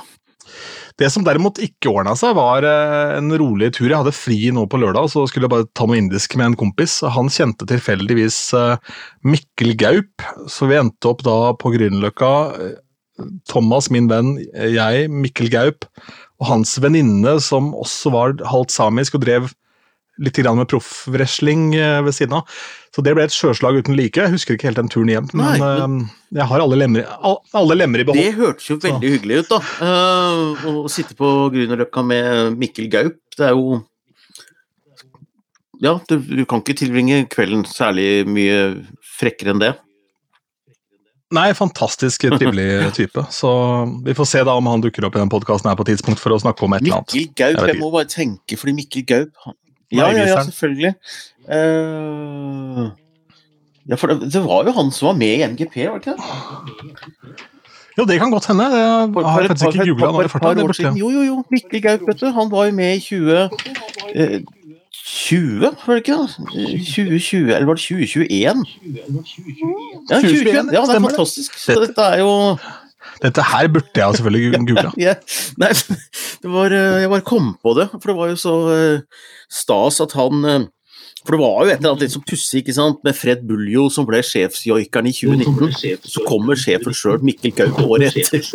Det 0.96 1.10
som 1.12 1.26
derimot 1.28 1.60
ikke 1.60 1.92
ordna 1.92 2.14
seg, 2.16 2.38
var 2.38 2.64
eh, 2.64 3.18
en 3.18 3.34
rolig 3.36 3.74
tur. 3.76 3.90
Jeg 3.90 4.00
hadde 4.00 4.16
fri 4.16 4.38
nå 4.56 4.64
på 4.72 4.80
lørdag, 4.80 5.10
så 5.12 5.26
skulle 5.28 5.50
jeg 5.50 5.52
bare 5.52 5.68
ta 5.76 5.88
noe 5.90 6.00
indisk 6.00 6.38
med 6.40 6.54
en 6.54 6.60
kompis. 6.62 7.02
Han 7.18 7.28
kjente 7.32 7.68
tilfeldigvis 7.68 8.40
eh, 8.56 8.94
Mikkel 9.28 9.76
Gaup, 9.80 10.24
så 10.52 10.70
vi 10.72 10.80
endte 10.80 11.12
opp 11.12 11.26
da 11.28 11.52
på 11.60 11.74
Grünerløkka. 11.76 12.32
Thomas, 13.52 13.90
min 13.92 14.08
venn, 14.12 14.38
jeg, 14.54 15.10
Mikkel 15.12 15.52
Gaup 15.52 15.88
og 16.40 16.50
hans 16.50 16.76
venninne, 16.84 17.38
som 17.44 17.74
også 17.76 18.12
var 18.16 18.40
halvt 18.48 18.76
samisk 18.76 19.20
og 19.20 19.24
drev 19.28 19.52
litt 20.22 20.38
med 20.40 20.68
proffwrestling 20.72 21.76
eh, 21.76 22.02
ved 22.06 22.16
siden 22.16 22.38
av. 22.40 22.60
Så 22.96 23.04
det 23.04 23.16
ble 23.18 23.26
et 23.28 23.36
sjøslag 23.36 23.82
uten 23.82 23.98
like. 23.98 24.22
Jeg 24.22 24.32
husker 24.32 24.56
ikke 24.56 24.70
helt 24.70 24.80
den 24.80 24.92
turen 24.92 25.12
hjem, 25.12 25.28
men 25.34 25.44
Nei, 25.44 25.56
men... 25.60 25.98
Uh, 26.06 26.38
jeg 26.40 26.48
har 26.52 26.64
alle 26.64 26.78
lemmer, 26.80 27.10
alle 27.56 27.76
lemmer, 27.76 28.02
i 28.02 28.08
behold. 28.08 28.22
Det 28.22 28.38
hørtes 28.38 28.70
jo 28.70 28.78
veldig 28.80 29.10
så. 29.10 29.16
hyggelig 29.18 29.40
ut, 29.42 29.52
da. 29.52 29.60
Uh, 29.82 30.70
å 30.86 30.92
sitte 30.92 31.18
på 31.20 31.32
Grünerløkka 31.52 32.04
med 32.08 32.56
Mikkel 32.60 32.88
Gaup, 32.94 33.20
det 33.36 33.50
er 33.50 33.58
jo 33.58 33.82
Ja, 35.84 35.98
du, 36.08 36.22
du, 36.24 36.46
kan 36.48 36.64
ikke 36.64 36.78
tilbringe 36.80 37.26
kvelden 37.32 37.66
særlig 37.68 38.24
mye 38.32 38.62
frekkere 39.18 39.52
enn 39.56 39.64
det. 39.64 39.74
Nei, 41.36 41.50
fantastisk 41.58 42.24
trivelig 42.38 42.70
type. 43.00 43.26
Så 43.34 43.52
vi 44.06 44.16
får 44.16 44.32
se 44.32 44.46
da 44.48 44.56
om 44.56 44.72
han 44.72 44.84
dukker 44.84 45.10
opp 45.10 45.18
i 45.18 45.20
den 45.20 45.32
podkasten 45.34 45.68
her 45.68 45.76
på 45.76 45.88
tidspunkt 45.90 46.24
for 46.24 46.32
å 46.32 46.40
snakke 46.40 46.64
om 46.64 46.78
et 46.78 46.86
eller 46.86 47.02
annet. 47.02 47.20
Mikkel 47.20 47.36
Gaup, 47.36 47.60
jeg, 47.60 47.74
jeg 47.74 47.82
må 47.84 47.92
bare 47.92 48.12
tenke, 48.16 48.62
fordi 48.62 48.78
Mikkel 48.80 49.08
Gaup 49.12 49.56
ja, 49.92 50.10
ja, 50.10 50.28
ja, 50.28 50.44
selvfølgelig. 50.44 50.94
Uh, 51.46 52.90
ja, 53.90 53.96
for 53.96 54.08
det, 54.08 54.34
det, 54.34 54.42
var 54.46 54.66
jo 54.66 54.72
han 54.72 54.92
som 54.92 55.12
var 55.12 55.18
med 55.20 55.36
i 55.36 55.48
MGP, 55.48 55.76
var 55.88 56.00
det 56.00 56.08
ikke 56.08 56.12
det? 56.12 57.52
Jo, 57.98 58.04
det 58.04 58.20
kan 58.20 58.32
godt 58.32 58.48
hende. 58.48 58.64
Jeg 58.64 59.26
har 59.26 59.48
faktisk 59.48 59.66
ikke 59.66 59.86
googla 59.94 60.12
han 60.12 60.26
i 60.26 60.28
farta. 60.28 60.92
Jo, 61.00 61.10
jo, 61.10 61.22
jo. 61.24 61.44
Mikkel 61.52 61.82
Gaup, 61.82 62.02
vet 62.08 62.22
du. 62.22 62.26
Han 62.36 62.52
var 62.52 62.66
jo 62.66 62.72
med 62.76 62.96
i 62.96 63.00
20... 63.00 63.50
Eh, 64.16 64.40
20, 65.06 65.62
var 65.62 65.94
det 65.94 65.96
ikke? 65.96 66.18
2020, 66.18 67.54
eller 67.56 67.66
var 67.66 67.74
det 67.74 67.82
2021? 67.82 68.66
Ja, 70.10 70.16
2021. 70.16 70.74
Ja, 70.74 70.82
det 70.82 70.96
er 70.96 71.02
fantastisk. 71.02 71.60
Så 71.60 71.78
dette 71.82 72.02
er 72.02 72.20
jo 72.20 72.58
dette 73.24 73.44
her 73.48 73.68
burde 73.72 73.96
jeg 73.96 74.18
selvfølgelig 74.18 74.60
googla. 74.68 74.92
ja, 74.98 75.14
nei, 75.62 75.72
det 76.42 76.52
var, 76.52 76.74
eh, 76.74 77.02
jeg 77.04 77.10
bare 77.10 77.26
kom 77.26 77.54
på 77.64 77.76
det, 77.78 77.88
for 77.94 78.12
det 78.12 78.16
var 78.18 78.32
jo 78.32 78.40
så 78.40 78.56
uh, 78.66 79.22
stas 79.52 80.02
at 80.04 80.16
han 80.18 80.46
uh, 80.46 80.66
For 81.26 81.36
det 81.36 81.42
var 81.42 81.60
jo 81.60 81.72
et 81.72 81.80
eller 81.80 81.92
annet 81.92 82.06
litt 82.06 82.16
som 82.16 82.26
pussig 82.26 82.62
ikke 82.62 82.76
sant, 82.78 83.00
med 83.06 83.18
Fred 83.18 83.46
Buljo 83.50 83.88
som 83.94 84.06
ble 84.08 84.22
sjefsjoikeren 84.26 85.10
i 85.10 85.14
2019. 85.16 86.06
Så 86.06 86.26
kommer 86.28 86.60
sjefen 86.60 86.94
sjøl, 86.96 87.24
Mikkel 87.26 87.56
Gaup, 87.58 87.80
året 87.86 88.14
etter. 88.14 88.46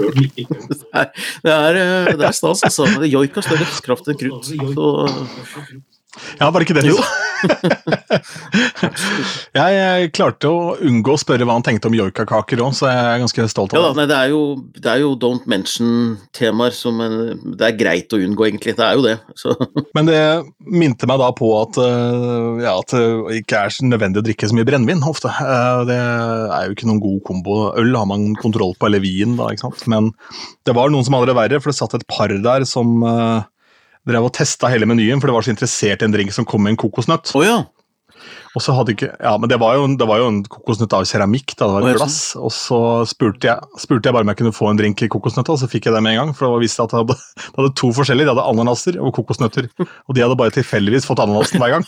Det 1.44 1.54
er, 1.54 1.80
det 2.18 2.26
er 2.26 2.34
stas, 2.36 2.62
altså. 2.66 2.86
Joik 3.08 3.38
har 3.38 3.46
større 3.46 3.66
kraft 3.86 4.10
enn 4.12 4.18
krutt. 4.20 4.50
Så 4.50 4.90
ja, 6.40 6.50
var 6.50 6.58
det 6.58 6.68
ikke 6.68 6.80
det 6.80 6.88
du 6.90 6.96
sa? 6.98 7.10
jeg, 9.56 10.10
klarte 10.16 10.50
å 10.50 10.74
unngå 10.86 11.14
å 11.14 11.20
spørre 11.20 11.46
hva 11.46 11.56
han 11.56 11.64
tenkte 11.64 11.88
om 11.90 11.96
joikakaker 11.96 12.62
òg, 12.64 12.72
så 12.76 12.90
jeg 12.90 13.00
er 13.00 13.22
ganske 13.22 13.46
stolt 13.52 13.74
av 13.74 13.80
ja, 13.80 13.90
det. 13.90 13.96
Nei, 14.00 14.08
det, 14.10 14.18
er 14.18 14.28
jo, 14.32 14.42
det 14.76 14.90
er 14.92 14.98
jo 15.04 15.10
don't 15.20 15.46
mention-temaer 15.50 16.76
som 16.76 17.00
det 17.00 17.68
er 17.68 17.78
greit 17.78 18.12
å 18.12 18.20
unngå, 18.20 18.42
egentlig. 18.48 18.76
Det 18.78 18.86
er 18.86 18.98
jo 18.98 19.06
det. 19.06 19.16
Så. 19.38 19.54
Men 19.96 20.10
det 20.10 20.20
minte 20.66 21.08
meg 21.10 21.22
da 21.22 21.30
på 21.36 21.48
at, 21.60 21.80
eh, 21.84 22.64
ja, 22.64 22.72
at 22.76 22.96
det 22.96 23.04
ikke 23.40 23.64
er 23.64 23.70
så 23.74 23.88
nødvendig 23.88 24.22
å 24.22 24.26
drikke 24.26 24.50
så 24.50 24.58
mye 24.58 24.68
brennevin 24.68 25.08
ofte. 25.08 25.28
Eh, 25.30 25.80
det 25.90 26.00
er 26.00 26.62
jo 26.66 26.72
ikke 26.76 26.90
noen 26.90 27.04
god 27.04 27.20
kombo. 27.28 27.54
Øl 27.80 27.92
har 27.96 28.08
man 28.10 28.20
kontroll 28.40 28.74
på, 28.76 28.90
eller 28.90 29.04
vin, 29.04 29.32
da, 29.40 29.44
ikke 29.52 29.68
sant. 29.68 29.82
Men 29.90 30.12
det 30.68 30.76
var 30.76 30.92
noen 30.92 31.06
som 31.06 31.16
hadde 31.16 31.32
det 31.32 31.40
verre, 31.40 31.62
for 31.62 31.68
det 31.72 31.80
satt 31.80 31.96
et 31.98 32.08
par 32.10 32.28
der 32.30 32.68
som 32.68 33.00
eh, 33.06 33.48
drev 34.08 34.30
og 34.30 34.32
testa 34.36 34.70
hele 34.72 34.88
menyen, 34.88 35.20
for 35.20 35.30
det 35.30 35.36
var 35.36 35.46
så 35.46 35.52
interessert 35.52 36.02
i 36.02 36.08
en 36.08 36.14
drink 36.14 36.32
som 36.34 36.46
kom 36.48 36.64
med 36.64 36.74
en 36.74 36.80
kokosnøtt. 36.80 37.32
Oh, 37.36 37.44
ja. 37.44 37.60
Og 38.50 38.64
så 38.64 38.74
hadde 38.74 38.94
ikke, 38.96 39.12
ja, 39.14 39.32
men 39.38 39.48
Det 39.48 39.60
var 39.62 39.76
jo, 39.78 39.84
det 39.96 40.06
var 40.08 40.18
jo 40.20 40.28
en 40.28 40.40
kokosnøtt 40.42 40.94
av 40.96 41.06
keramikk, 41.06 41.54
da, 41.54 41.68
det 41.68 41.74
var 41.74 41.84
et 41.84 41.92
oh, 41.92 42.00
glass. 42.00 42.18
Og 42.40 42.52
så 42.54 42.80
spurte 43.08 43.46
jeg, 43.46 43.70
spurte 43.78 44.08
jeg, 44.08 44.16
bare 44.16 44.26
om 44.26 44.32
jeg 44.32 44.40
kunne 44.40 44.56
få 44.56 44.70
en 44.70 44.80
drink 44.80 45.04
i 45.06 45.10
kokosnøtta, 45.12 45.54
og 45.54 45.62
så 45.62 45.70
fikk 45.70 45.86
jeg 45.88 45.96
det 45.96 46.02
med 46.04 46.16
en 46.16 46.24
gang. 46.24 46.34
For 46.36 46.56
det 46.56 46.66
visste 46.66 46.84
at 46.84 46.94
det 46.94 47.02
hadde, 47.04 47.18
det 47.44 47.56
hadde 47.60 47.74
to 47.78 47.92
forskjellige. 47.96 48.26
De 48.26 48.34
hadde 48.34 48.48
ananaser 48.50 48.98
og 49.00 49.14
kokosnøtter. 49.20 49.70
Og 49.80 50.16
de 50.16 50.24
hadde 50.24 50.38
bare 50.40 50.56
tilfeldigvis 50.56 51.06
fått 51.06 51.22
ananasen 51.22 51.62
hver 51.62 51.78
gang. 51.78 51.86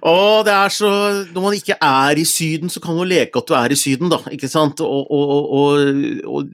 Å, 0.00 0.40
det 0.46 0.52
er 0.54 0.72
så 0.72 0.90
Når 1.28 1.42
man 1.44 1.56
ikke 1.58 1.76
er 1.76 2.18
i 2.18 2.24
Syden, 2.28 2.70
så 2.72 2.80
kan 2.82 2.96
man 2.96 3.08
leke 3.10 3.40
at 3.40 3.48
du 3.48 3.54
er 3.58 3.74
i 3.74 3.78
Syden, 3.78 4.10
da. 4.12 4.20
Ikke 4.32 4.48
sant? 4.50 4.80
Og, 4.80 5.10
og, 5.12 5.50
og, 5.60 6.24
og 6.24 6.52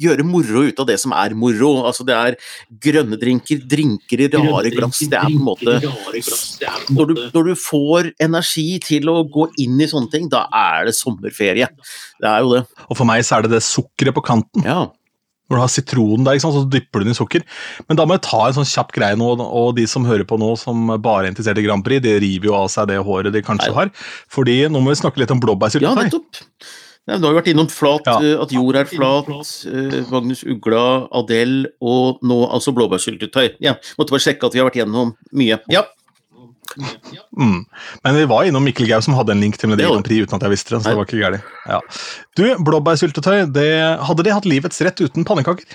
gjøre 0.00 0.26
moro 0.26 0.64
ut 0.68 0.82
av 0.82 0.88
det 0.90 0.98
som 1.02 1.14
er 1.16 1.34
moro. 1.38 1.72
Altså 1.88 2.06
det 2.08 2.16
er 2.16 2.38
grønne 2.86 3.18
drinker, 3.20 3.62
drinker 3.70 4.24
i 4.24 4.30
rare 4.34 4.72
glass. 4.74 5.02
Det 5.04 5.18
er 5.18 5.28
på 5.28 5.38
en 5.38 5.48
måte 5.50 5.78
når 6.90 7.10
du, 7.10 7.16
når 7.34 7.50
du, 7.50 7.54
får 7.60 8.12
energi 8.22 8.68
til 8.84 9.10
å 9.12 9.20
gå 9.30 9.48
inn 9.62 9.80
i 9.80 9.88
sånne 9.90 10.10
ting, 10.12 10.30
da 10.32 10.46
er 10.54 10.88
det 10.88 10.96
sommerferie. 10.98 11.68
Det 12.20 12.30
er 12.30 12.44
jo 12.44 12.54
det. 12.56 12.64
Og 12.88 12.98
for 12.98 13.08
meg 13.08 13.24
så 13.26 13.38
er 13.38 13.46
det 13.46 13.54
det 13.56 13.64
sukkeret 13.66 14.16
på 14.16 14.24
kanten. 14.26 14.66
Ja. 14.66 14.88
Når 15.50 15.58
du 15.58 15.62
har 15.64 15.70
sitronen 15.72 16.26
der, 16.26 16.38
så 16.38 16.62
dypper 16.70 17.02
du 17.02 17.08
den 17.08 17.16
i 17.16 17.18
sukker. 17.18 17.42
Men 17.90 17.98
da 17.98 18.06
må 18.06 18.14
jeg 18.14 18.22
ta 18.28 18.44
en 18.46 18.54
sånn 18.60 18.68
kjapp 18.70 18.92
greie 18.94 19.18
nå, 19.18 19.32
og 19.42 19.72
de 19.78 19.86
som 19.90 20.06
hører 20.06 20.22
på 20.28 20.38
nå 20.38 20.52
som 20.60 20.92
bare 21.02 21.26
er 21.26 21.32
interessert 21.32 21.58
i 21.58 21.64
Grand 21.66 21.82
Prix, 21.86 22.04
de 22.04 22.14
river 22.22 22.52
jo 22.52 22.54
av 22.60 22.68
seg 22.70 22.86
det 22.92 23.00
håret 23.02 23.34
de 23.34 23.42
kanskje 23.42 23.72
Nei. 23.72 23.78
har. 23.80 23.90
Fordi 24.30 24.60
nå 24.70 24.78
må 24.78 24.94
vi 24.94 25.00
snakke 25.02 25.22
litt 25.22 25.34
om 25.34 25.42
blåbærsyltetøy. 25.42 25.90
Ja, 25.90 26.06
nettopp. 26.06 26.44
Nei, 27.08 27.16
du 27.18 27.24
har 27.26 27.32
jo 27.32 27.40
vært 27.40 27.48
innom 27.52 27.68
flat, 27.72 28.06
Ja. 28.06 28.18
eh, 28.20 28.36
at 28.42 28.52
jord 28.52 28.76
er 28.76 28.84
flat, 28.84 29.30
eh, 29.66 30.04
Magnus 30.12 30.44
Ugla, 30.44 31.08
Adele 31.16 31.70
og 31.80 32.20
nå 32.22 32.42
altså 32.50 32.74
blåbærsyltetøy. 32.76 33.56
Ja, 33.60 33.74
måtte 33.98 34.10
bare 34.14 34.20
sjekke 34.26 34.46
at 34.46 34.52
vi 34.54 34.60
har 34.60 34.68
vært 34.68 34.78
gjennom 34.82 35.16
mye. 35.32 35.58
Ja. 35.72 35.84
Mm. 37.36 37.64
Men 38.04 38.14
vi 38.14 38.24
var 38.30 38.44
innom 38.46 38.62
Mikkel 38.62 38.86
Gau 38.86 39.00
som 39.02 39.14
hadde 39.18 39.32
en 39.34 39.40
link 39.42 39.56
til 39.58 39.70
Melodi 39.70 39.82
Det 39.82 39.90
Grand 39.90 40.06
Prix 40.06 40.26
uten 40.28 40.36
at 40.36 40.44
jeg 40.46 40.52
visste 40.52 40.70
det. 40.76 40.82
så 40.84 40.92
det 40.92 40.98
var 41.00 41.08
ikke 41.08 41.18
gærlig. 41.18 41.40
Ja. 41.66 41.80
Du, 42.38 42.44
blåbærsyltetøy, 42.62 43.52
det, 43.52 43.70
hadde 44.06 44.26
de 44.26 44.34
hatt 44.36 44.46
livets 44.46 44.80
rett 44.86 45.02
uten 45.02 45.26
pannekaker? 45.26 45.66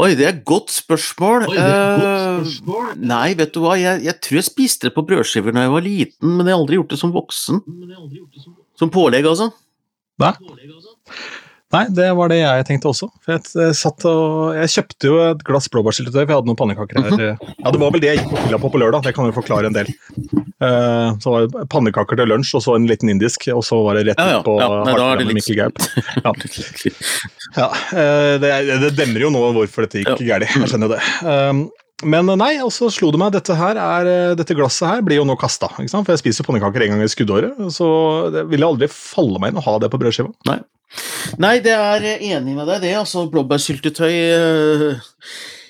Oi, 0.00 0.14
det 0.14 0.24
er 0.24 0.32
et 0.36 0.44
godt 0.46 0.70
spørsmål. 0.70 1.48
Oi, 1.50 1.56
godt 1.58 2.50
spørsmål. 2.54 2.90
Uh, 2.94 3.06
nei, 3.10 3.34
vet 3.38 3.54
du 3.54 3.62
hva, 3.64 3.74
jeg, 3.78 4.02
jeg 4.06 4.16
tror 4.22 4.38
jeg 4.38 4.46
spiste 4.46 4.88
det 4.88 4.94
på 4.94 5.02
brødskiver 5.06 5.54
da 5.54 5.66
jeg 5.66 5.74
var 5.74 5.86
liten, 5.86 6.34
men 6.36 6.46
jeg 6.46 6.54
har 6.54 6.62
aldri 6.62 6.78
gjort 6.78 6.94
det 6.94 7.00
som 7.00 7.14
voksen. 7.14 7.62
Men 7.66 7.88
det 7.90 7.98
har 7.98 8.42
Som 8.42 8.54
pålegg, 8.88 9.28
altså. 9.28 9.50
Nei. 10.20 10.32
Nei, 11.70 11.84
det 11.94 12.08
var 12.18 12.30
det 12.32 12.40
jeg 12.40 12.64
tenkte 12.66 12.88
også. 12.90 13.06
For 13.22 13.36
jeg, 13.36 13.44
eh, 13.62 13.68
satt 13.78 14.02
og, 14.10 14.56
jeg 14.58 14.72
kjøpte 14.72 15.06
jo 15.06 15.18
et 15.22 15.44
glass 15.46 15.68
blåbærsyltetøy, 15.70 16.16
for 16.24 16.32
jeg 16.32 16.38
hadde 16.40 16.50
noen 16.50 16.58
pannekaker 16.58 16.98
her. 17.04 17.20
Ja, 17.38 17.70
Det 17.70 17.78
var 17.78 17.92
vel 17.94 18.02
det 18.02 18.08
jeg 18.10 18.18
gikk 18.18 18.32
på 18.32 18.40
fylla 18.40 18.58
på 18.58 18.70
på 18.74 18.80
lørdag, 18.82 19.04
det 19.06 19.12
kan 19.14 19.28
jo 19.28 19.36
forklare 19.36 19.70
en 19.70 19.76
del. 19.76 19.92
Uh, 20.58 21.14
så 21.22 21.30
var 21.30 21.46
det 21.46 21.68
pannekaker 21.70 22.18
til 22.18 22.26
lunsj, 22.32 22.56
og 22.58 22.64
så 22.64 22.74
en 22.74 22.88
liten 22.90 23.12
indisk, 23.12 23.46
og 23.54 23.62
så 23.62 23.78
var 23.86 24.00
det 24.00 24.08
rett 24.10 24.18
Ja, 24.18 24.32
ja. 24.32 24.40
ut 24.40 24.48
på 24.48 24.56
Ja, 24.58 24.70
Hartland 24.88 25.30
med 25.30 25.38
Mikkel 25.38 25.60
Gaup. 25.62 25.78
Ja. 26.24 26.34
Ja, 27.50 27.66
uh, 27.66 28.34
det, 28.38 28.50
det 28.78 28.90
demrer 28.94 29.24
jo 29.24 29.30
nå 29.34 29.40
hvorfor 29.56 29.82
dette 29.86 30.02
gikk 30.04 30.20
gærent. 30.22 30.52
Jeg 30.54 30.68
skjønner 30.70 30.86
jo 30.86 30.92
det. 30.94 31.00
Um, 31.26 31.62
Men 32.06 32.30
nei, 32.40 32.54
og 32.64 32.70
så 32.72 32.88
slo 32.92 33.10
det 33.12 33.20
meg 33.20 33.34
dette 33.34 33.54
her 33.58 33.76
er, 33.76 34.08
eh, 34.08 34.34
dette 34.38 34.56
glasset 34.56 34.88
her 34.88 35.04
blir 35.04 35.20
jo 35.20 35.26
nå 35.28 35.36
kasta. 35.40 35.68
For 35.76 36.12
jeg 36.14 36.22
spiser 36.22 36.46
pannekaker 36.46 36.86
en 36.86 36.94
gang 36.94 37.04
i 37.04 37.10
skuddåret, 37.12 37.58
så 37.74 37.88
det 38.32 38.46
ville 38.48 38.68
aldri 38.68 38.88
falle 38.92 39.40
meg 39.42 39.52
inn 39.52 39.60
å 39.60 39.66
ha 39.66 39.78
det 39.82 39.90
på 39.92 40.00
brødskiva. 40.00 40.32
Nei. 40.48 40.60
Nei, 41.40 41.58
det 41.62 41.76
er 41.76 42.08
eh, 42.16 42.26
enig 42.34 42.56
med 42.56 42.66
deg, 42.70 42.82
det. 42.86 42.94
Altså, 42.98 43.26
blåbærsyltetøy 43.30 44.10
eh, 44.10 45.04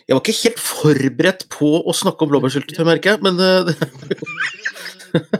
Jeg 0.06 0.16
var 0.16 0.22
ikke 0.22 0.40
helt 0.40 0.62
forberedt 0.64 1.46
på 1.52 1.75
å 1.82 1.94
snakke 1.96 2.25
om 2.25 2.32
blåbærsyltetøy, 2.32 2.84
merker 2.88 3.16
jeg, 3.16 3.22
men 3.26 3.40
eh, 3.44 3.75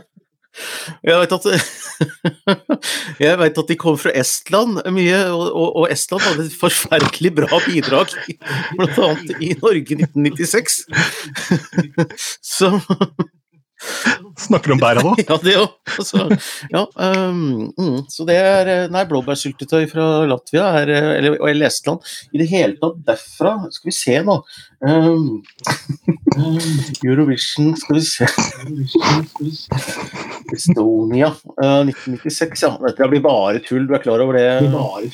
Jeg 1.05 1.19
vet 1.21 1.35
at 1.37 1.45
Jeg 3.25 3.39
vet 3.41 3.59
at 3.63 3.69
de 3.69 3.77
kom 3.79 3.97
fra 4.01 4.13
Estland 4.17 4.81
mye, 4.93 5.19
og, 5.33 5.67
og, 5.67 5.85
Estland 5.93 6.23
hadde 6.25 6.47
et 6.49 6.57
forferdelig 6.57 7.33
bra 7.41 7.61
bidrag, 7.65 8.15
bl.a. 8.79 9.11
i 9.39 9.53
Norge 9.61 9.99
1996. 9.99 10.81
Så 12.55 12.73
Snakker 14.37 14.69
du 14.69 14.75
om 14.75 14.81
bæra 14.81 15.01
nå? 15.01 15.15
Ja, 15.25 15.37
det 15.41 15.55
òg. 15.57 15.71
Altså, 15.97 16.27
ja, 16.69 16.83
um, 16.85 17.71
mm, 17.73 18.03
så 18.13 18.25
det 18.29 18.35
er 18.37 18.91
Nei, 18.93 19.03
blåbærsyltetøy 19.09 19.87
fra 19.89 20.05
Latvia, 20.29 20.67
er, 20.81 20.91
eller, 21.17 21.37
eller 21.49 21.69
Estland 21.69 22.05
I 22.31 22.41
det 22.43 22.49
hele 22.51 22.77
tatt 22.81 23.01
derfra 23.07 23.55
Skal 23.73 23.89
vi 23.89 23.95
se 23.97 24.19
nå 24.25 24.37
um, 24.85 25.41
Eurovision 27.01 27.73
Skal 27.81 27.97
vi 27.97 28.05
se 28.05 28.29
Estonia 30.57 31.31
uh, 31.31 31.81
1996, 31.87 32.63
ja. 32.65 32.71
Dette 32.85 33.09
blir 33.11 33.23
bare 33.23 33.61
tull, 33.65 33.85
du 33.89 33.95
er 33.95 34.03
klar 34.03 34.23
over 34.23 34.37
det? 34.37 34.47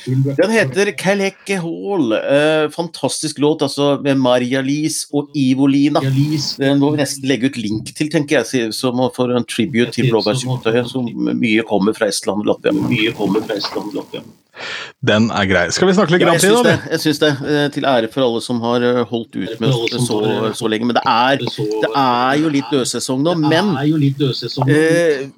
Tull, 0.04 0.24
Den 0.38 0.54
heter 0.54 0.92
Kaleke 0.98 1.60
Hall. 1.62 2.14
Uh, 2.14 2.66
fantastisk 2.74 3.40
låt, 3.42 3.64
altså 3.66 3.96
med 4.04 4.20
Maria-Lis 4.22 5.04
og 5.12 5.32
Ivo-Lina. 5.36 6.02
Den 6.02 6.82
må 6.82 6.92
vi 6.94 7.02
nesten 7.02 7.28
legge 7.28 7.52
ut 7.52 7.60
link 7.60 7.94
til, 7.94 8.10
tenker 8.12 8.42
jeg, 8.42 8.72
som 8.76 9.00
for 9.14 9.34
en 9.34 9.46
tribute 9.48 9.94
til 9.94 10.10
blåbærsyltetøyet, 10.12 10.90
som 10.90 11.08
mye 11.38 11.64
kommer 11.68 11.96
fra 11.96 12.10
Estland 12.10 12.44
og 12.44 12.52
Latvia. 12.54 12.74
Mye 12.88 13.14
kommer 13.16 13.44
fra 13.46 13.58
Estland 13.58 13.92
og 13.92 14.02
Latvia. 14.02 14.26
Den 15.04 15.30
er 15.30 15.46
grei. 15.50 15.64
Skal 15.74 15.88
vi 15.90 15.94
snakke 15.96 16.14
litt 16.16 16.22
Ja, 16.24 16.28
Grand 16.32 16.40
Prix, 16.42 16.56
da? 16.56 16.62
det. 16.72 16.92
Jeg 16.94 17.00
syns 17.04 17.20
det. 17.22 17.30
eh, 17.46 17.68
Til 17.74 17.84
ære 17.88 18.10
for 18.12 18.26
alle 18.26 18.42
som 18.44 18.60
har 18.64 18.82
eh, 18.82 19.02
holdt 19.10 19.36
ut 19.38 19.60
med 19.60 19.68
det 19.92 20.00
så, 20.06 20.18
så 20.58 20.70
lenge. 20.72 20.88
Men 20.90 20.96
det 20.98 21.04
er, 21.06 21.36
det 21.44 21.90
er 21.94 22.38
jo 22.42 22.52
litt 22.56 22.70
dødsesong 22.72 23.22
nå. 23.26 23.34
Men 23.44 23.72
eh, 24.68 25.28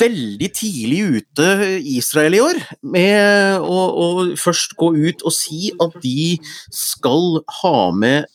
veldig 0.00 0.48
tidlig 0.56 1.00
ute 1.20 1.48
Israel 1.96 2.34
i 2.38 2.40
år 2.42 2.60
med 2.96 3.60
å, 3.62 3.82
å 4.04 4.08
først 4.40 4.74
gå 4.80 4.92
ut 4.96 5.22
og 5.26 5.34
si 5.34 5.70
at 5.82 5.98
de 6.02 6.36
skal 6.74 7.40
ha 7.62 7.76
med 7.94 8.26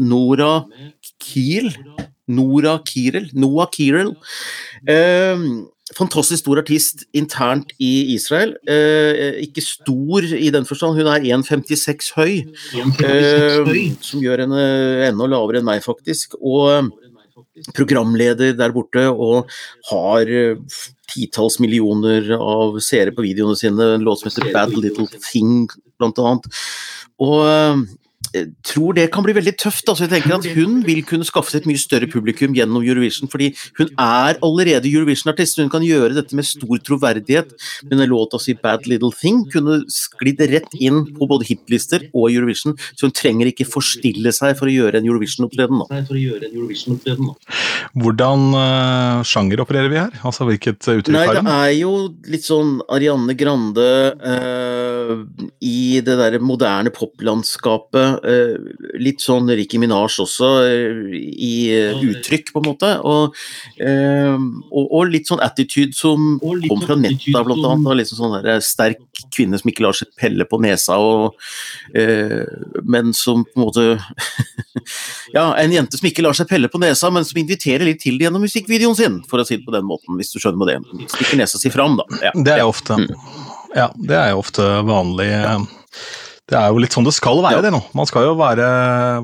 Nora 0.00 0.62
Kiel. 1.22 1.70
Nora 2.28 2.74
Kirel. 2.84 3.30
Noah 3.40 3.68
Kirel. 3.72 4.10
Eh, 4.88 5.44
fantastisk 5.96 6.42
stor 6.42 6.60
artist 6.60 7.04
internt 7.16 7.72
i 7.80 8.14
Israel. 8.14 8.54
Eh, 8.68 9.38
ikke 9.46 9.64
stor 9.64 10.26
i 10.36 10.50
den 10.54 10.66
forstand, 10.68 10.98
hun 10.98 11.08
er 11.08 11.24
1,56 11.24 12.12
høy. 12.18 12.32
Eh, 13.04 13.94
som 14.04 14.22
gjør 14.22 14.44
henne 14.44 14.64
enda 15.08 15.28
lavere 15.30 15.62
enn 15.62 15.68
meg, 15.68 15.84
faktisk. 15.86 16.36
Og 16.40 16.72
eh, 16.74 16.90
programleder 17.76 18.56
der 18.58 18.74
borte 18.74 19.06
og 19.10 19.48
har 19.90 20.32
eh, 20.32 20.80
titalls 21.08 21.58
millioner 21.62 22.34
av 22.36 22.78
seere 22.84 23.14
på 23.14 23.24
videoene 23.24 23.58
sine. 23.58 23.94
En 23.96 24.06
låt 24.06 24.22
som 24.22 24.30
heter 24.30 24.52
Bad 24.54 24.76
Little 24.76 25.08
Thing, 25.16 25.68
blant 25.98 26.20
annet. 26.20 26.50
Og 27.24 27.40
eh, 27.46 27.86
tror 28.66 28.96
det 28.96 29.08
kan 29.12 29.24
bli 29.24 29.34
veldig 29.36 29.54
tøft. 29.60 29.88
Altså 29.88 30.06
jeg 30.06 30.12
tenker 30.12 30.36
at 30.36 30.48
Hun 30.56 30.82
vil 30.86 31.02
kunne 31.06 31.26
skaffe 31.26 31.52
seg 31.52 31.62
et 31.62 31.70
mye 31.70 31.80
større 31.80 32.08
publikum 32.10 32.54
gjennom 32.56 32.84
Eurovision, 32.84 33.30
fordi 33.30 33.50
hun 33.78 33.90
er 33.94 34.38
allerede 34.44 34.90
Eurovision-artist. 34.90 35.60
Hun 35.62 35.72
kan 35.72 35.84
gjøre 35.84 36.16
dette 36.16 36.36
med 36.36 36.46
stor 36.48 36.78
troverdighet. 36.84 37.54
Men 37.90 38.00
en 38.00 38.10
låt 38.10 38.36
si 38.42 38.54
'Bad 38.54 38.86
Little 38.86 39.12
Thing' 39.12 39.44
kunne 39.50 39.82
sklidd 39.88 40.40
rett 40.40 40.72
inn 40.78 41.04
på 41.16 41.28
både 41.28 41.46
hitlister 41.48 42.08
og 42.14 42.30
Eurovision, 42.30 42.76
så 42.96 43.08
hun 43.08 43.14
trenger 43.14 43.50
ikke 43.50 43.66
forstille 43.68 44.32
seg 44.32 44.56
for 44.58 44.68
å 44.68 44.74
gjøre 44.74 45.00
en 45.00 45.08
Eurovision-opptreden. 45.08 45.82
da. 45.82 45.88
Hvordan 47.98 48.54
uh, 48.54 49.24
sjanger 49.26 49.62
opererer 49.64 49.92
vi 49.92 50.00
her? 50.00 50.14
Altså 50.22 50.46
hvilket 50.48 50.80
uh, 50.88 50.98
uttrykk 51.00 51.14
Nei, 51.14 51.26
det 51.34 51.54
er 51.54 51.74
jo 51.78 51.92
litt 52.28 52.46
sånn 52.46 52.78
Arianne 52.92 53.36
Grande 53.38 53.88
uh, 54.18 55.24
i 55.64 56.00
det 56.04 56.16
derre 56.20 56.40
moderne 56.42 56.92
poplandskapet. 56.94 58.17
Eh, 58.24 58.54
litt 58.98 59.22
sånn 59.24 59.48
Ricky 59.50 59.78
Minaj 59.82 60.18
også, 60.24 60.48
eh, 60.66 61.12
i 61.18 61.52
eh, 61.74 62.02
uttrykk, 62.08 62.52
på 62.54 62.62
en 62.62 62.68
måte. 62.68 62.90
Og, 63.06 63.36
eh, 63.80 64.36
og, 64.70 64.84
og 64.98 65.12
litt 65.12 65.28
sånn 65.30 65.42
attitude 65.44 65.94
som 65.96 66.38
kom 66.42 66.82
fra 66.84 66.96
netta, 66.98 67.42
blant 67.44 67.64
annet. 67.64 67.86
Og 67.88 67.98
liksom 68.00 68.20
sånn 68.22 68.38
der, 68.44 68.60
sterk 68.64 69.02
kvinne 69.34 69.58
som 69.58 69.70
ikke 69.70 69.82
lar 69.84 69.96
seg 69.98 70.10
pelle 70.18 70.46
på 70.48 70.60
nesa, 70.62 70.96
og, 71.02 71.34
eh, 71.98 72.44
men 72.86 73.12
som 73.16 73.44
på 73.44 73.58
en 73.58 73.66
måte 73.66 73.86
Ja, 75.34 75.50
en 75.58 75.72
jente 75.74 75.98
som 75.98 76.06
ikke 76.08 76.22
lar 76.24 76.36
seg 76.38 76.48
pelle 76.48 76.68
på 76.70 76.78
nesa, 76.80 77.10
men 77.12 77.26
som 77.26 77.40
inviterer 77.40 77.84
litt 77.88 78.00
til 78.04 78.16
det 78.18 78.28
gjennom 78.28 78.44
musikkvideoen 78.46 78.96
sin, 78.96 79.18
for 79.28 79.42
å 79.42 79.46
si 79.46 79.58
det 79.58 79.66
på 79.66 79.74
den 79.74 79.86
måten, 79.88 80.16
hvis 80.20 80.30
du 80.32 80.38
skjønner 80.40 80.60
med 80.62 80.70
det. 80.70 81.08
Stikker 81.12 81.40
nesa 81.40 81.58
si 81.60 81.72
fram, 81.74 81.98
da. 81.98 82.06
Ja. 82.22 82.32
Det 82.34 82.54
er 82.54 82.62
jo 82.64 82.70
ofte 82.72 82.96
Ja, 83.76 83.90
det 84.00 84.16
er 84.16 84.30
jo 84.32 84.40
ofte 84.40 84.64
vanlig. 84.88 85.28
eh, 85.34 85.58
Det 86.48 86.56
er 86.56 86.70
jo 86.72 86.78
litt 86.80 86.94
sånn 86.96 87.04
det 87.04 87.12
skal 87.12 87.42
være, 87.44 87.58
Ja. 87.58 87.60
det 87.60 87.72
nå. 87.74 87.82
Man 87.94 88.06
skal 88.08 88.24
jo 88.24 88.34
være, 88.38 88.66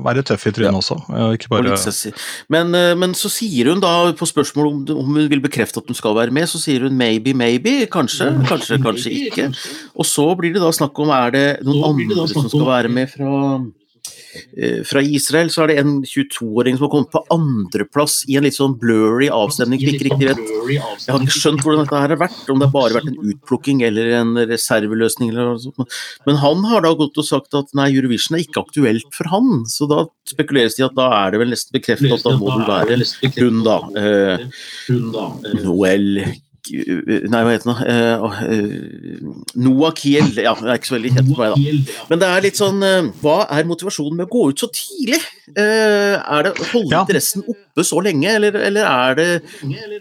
være 0.05 0.21
tøff 0.23 0.45
i 0.45 0.51
trynet 0.53 0.77
også. 0.77 0.97
og 1.09 1.33
Ikke 1.33 1.49
Og 1.49 1.63
bare 1.63 1.71
litt. 1.73 2.19
Men, 2.53 2.73
eh, 2.75 2.93
men 2.93 3.15
så 3.17 3.31
sier 3.33 3.71
hun 3.71 3.79
da, 3.81 4.11
på 4.13 4.27
spørsmål 4.29 4.67
om, 4.69 4.83
om 4.93 5.15
hun 5.15 5.27
vil 5.27 5.41
bekrefte 5.41 5.81
at 5.81 5.87
hun 5.89 5.97
skal 5.97 6.13
være 6.13 6.31
med, 6.31 6.45
så 6.45 6.61
sier 6.61 6.85
hun 6.85 6.93
maybe, 6.95 7.33
maybe, 7.33 7.87
kanskje, 7.89 8.29
kanskje, 8.45 8.77
kanskje 8.83 9.15
ikke. 9.25 9.47
Og 9.97 10.05
så 10.05 10.27
blir 10.37 10.53
det 10.53 10.61
da 10.61 10.69
snakk 10.69 10.93
om 11.01 11.09
er 11.09 11.31
det 11.33 11.47
noen 11.65 11.83
andre 11.95 12.27
som 12.29 12.45
skal 12.47 12.67
være 12.69 12.89
med 12.93 13.09
fra 13.09 13.31
eh, 13.55 13.65
fra 14.87 15.01
Israel 15.03 15.49
så 15.53 15.63
er 15.63 15.71
det 15.71 15.77
en 15.81 15.93
22-åring 16.05 16.77
som 16.77 16.85
har 16.85 16.91
kommet 16.93 17.11
på 17.13 17.21
andreplass 17.33 18.17
i 18.29 18.37
en 18.39 18.45
litt 18.45 18.57
sånn 18.57 18.75
blurry 18.79 19.29
avstemning. 19.31 19.79
som 19.81 19.91
Ikke 19.93 20.07
riktig 20.09 20.29
vet. 20.29 20.41
Jeg 20.69 21.13
har 21.13 21.23
ikke 21.23 21.37
skjønt 21.39 21.63
hvordan 21.63 21.85
dette 21.85 22.01
her 22.03 22.13
har 22.15 22.21
vært, 22.21 22.41
om 22.51 22.61
det 22.61 22.69
har 22.69 22.75
bare 22.75 22.97
vært 22.97 23.11
en 23.11 23.31
utplukking 23.33 23.83
eller 23.87 24.11
en 24.19 24.33
reserveløsning. 24.51 25.31
Eller 25.33 25.51
noe 25.51 25.61
sånt. 25.63 25.97
Men 26.27 26.39
han 26.43 26.65
har 26.69 26.85
da 26.85 26.93
gått 26.97 27.19
og 27.21 27.27
sagt 27.27 27.57
at 27.57 27.73
nei, 27.77 27.89
Eurovision 27.95 28.37
er 28.37 28.45
ikke 28.45 28.65
aktuelt 28.65 29.09
for 29.15 29.31
han. 29.33 29.65
Så 29.71 29.89
da 29.91 30.05
spekuleres 30.29 30.77
det 30.77 30.83
i 30.83 30.87
at 30.89 30.97
da 30.97 31.09
er 31.23 31.35
det 31.35 31.43
vel 31.43 31.53
nesten 31.53 31.75
bekreftet 31.75 32.17
at 32.17 32.25
da 32.25 32.35
må 32.39 32.51
det 32.55 32.69
være 32.69 32.99
hun, 33.39 33.61
da. 33.65 33.77
Eh, 34.01 34.45
Noel 35.63 36.09
Nei, 36.71 37.41
hva 37.45 37.51
heter 37.53 37.69
den? 37.69 37.79
Uh, 37.85 39.33
Noah 39.55 39.93
Kiel. 39.97 40.31
Ja, 40.41 40.53
det 40.57 40.71
er 40.71 40.79
ikke 40.79 40.89
så 40.89 40.95
veldig 40.97 41.11
kjent 41.15 41.29
for 41.35 41.43
meg, 41.43 41.53
da. 41.53 41.99
Men 42.09 42.21
det 42.23 42.29
er 42.31 42.45
litt 42.45 42.59
sånn 42.59 42.81
eh, 42.85 43.09
Hva 43.21 43.35
er 43.53 43.67
motivasjonen 43.69 44.17
med 44.19 44.27
å 44.27 44.31
gå 44.33 44.43
ut 44.51 44.63
så 44.63 44.69
tidlig? 44.73 45.19
Eh, 45.53 46.15
er 46.17 46.47
det 46.47 46.53
å 46.55 46.67
holde 46.71 46.93
Ja. 46.95 47.03
interessen 47.05 47.45
oppe 47.45 47.85
så 47.85 48.01
lenge, 48.05 48.31
eller, 48.39 48.55
eller 48.69 48.89
er 48.89 49.15
det 49.19 49.29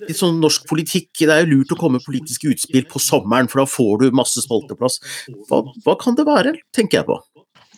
litt 0.08 0.18
sånn 0.18 0.40
norsk 0.42 0.66
politikk? 0.70 1.10
Det 1.20 1.30
er 1.30 1.44
jo 1.44 1.52
lurt 1.58 1.74
å 1.76 1.78
komme 1.80 1.98
med 2.00 2.06
politiske 2.06 2.48
utspill 2.54 2.86
på 2.90 3.02
sommeren, 3.02 3.50
for 3.50 3.62
da 3.64 3.68
får 3.70 4.02
du 4.04 4.10
masse 4.16 4.40
spalteplass. 4.44 5.00
Hva, 5.50 5.62
hva 5.84 5.96
kan 6.00 6.16
det 6.18 6.26
være, 6.28 6.54
tenker 6.74 7.02
jeg 7.02 7.08
på. 7.10 7.20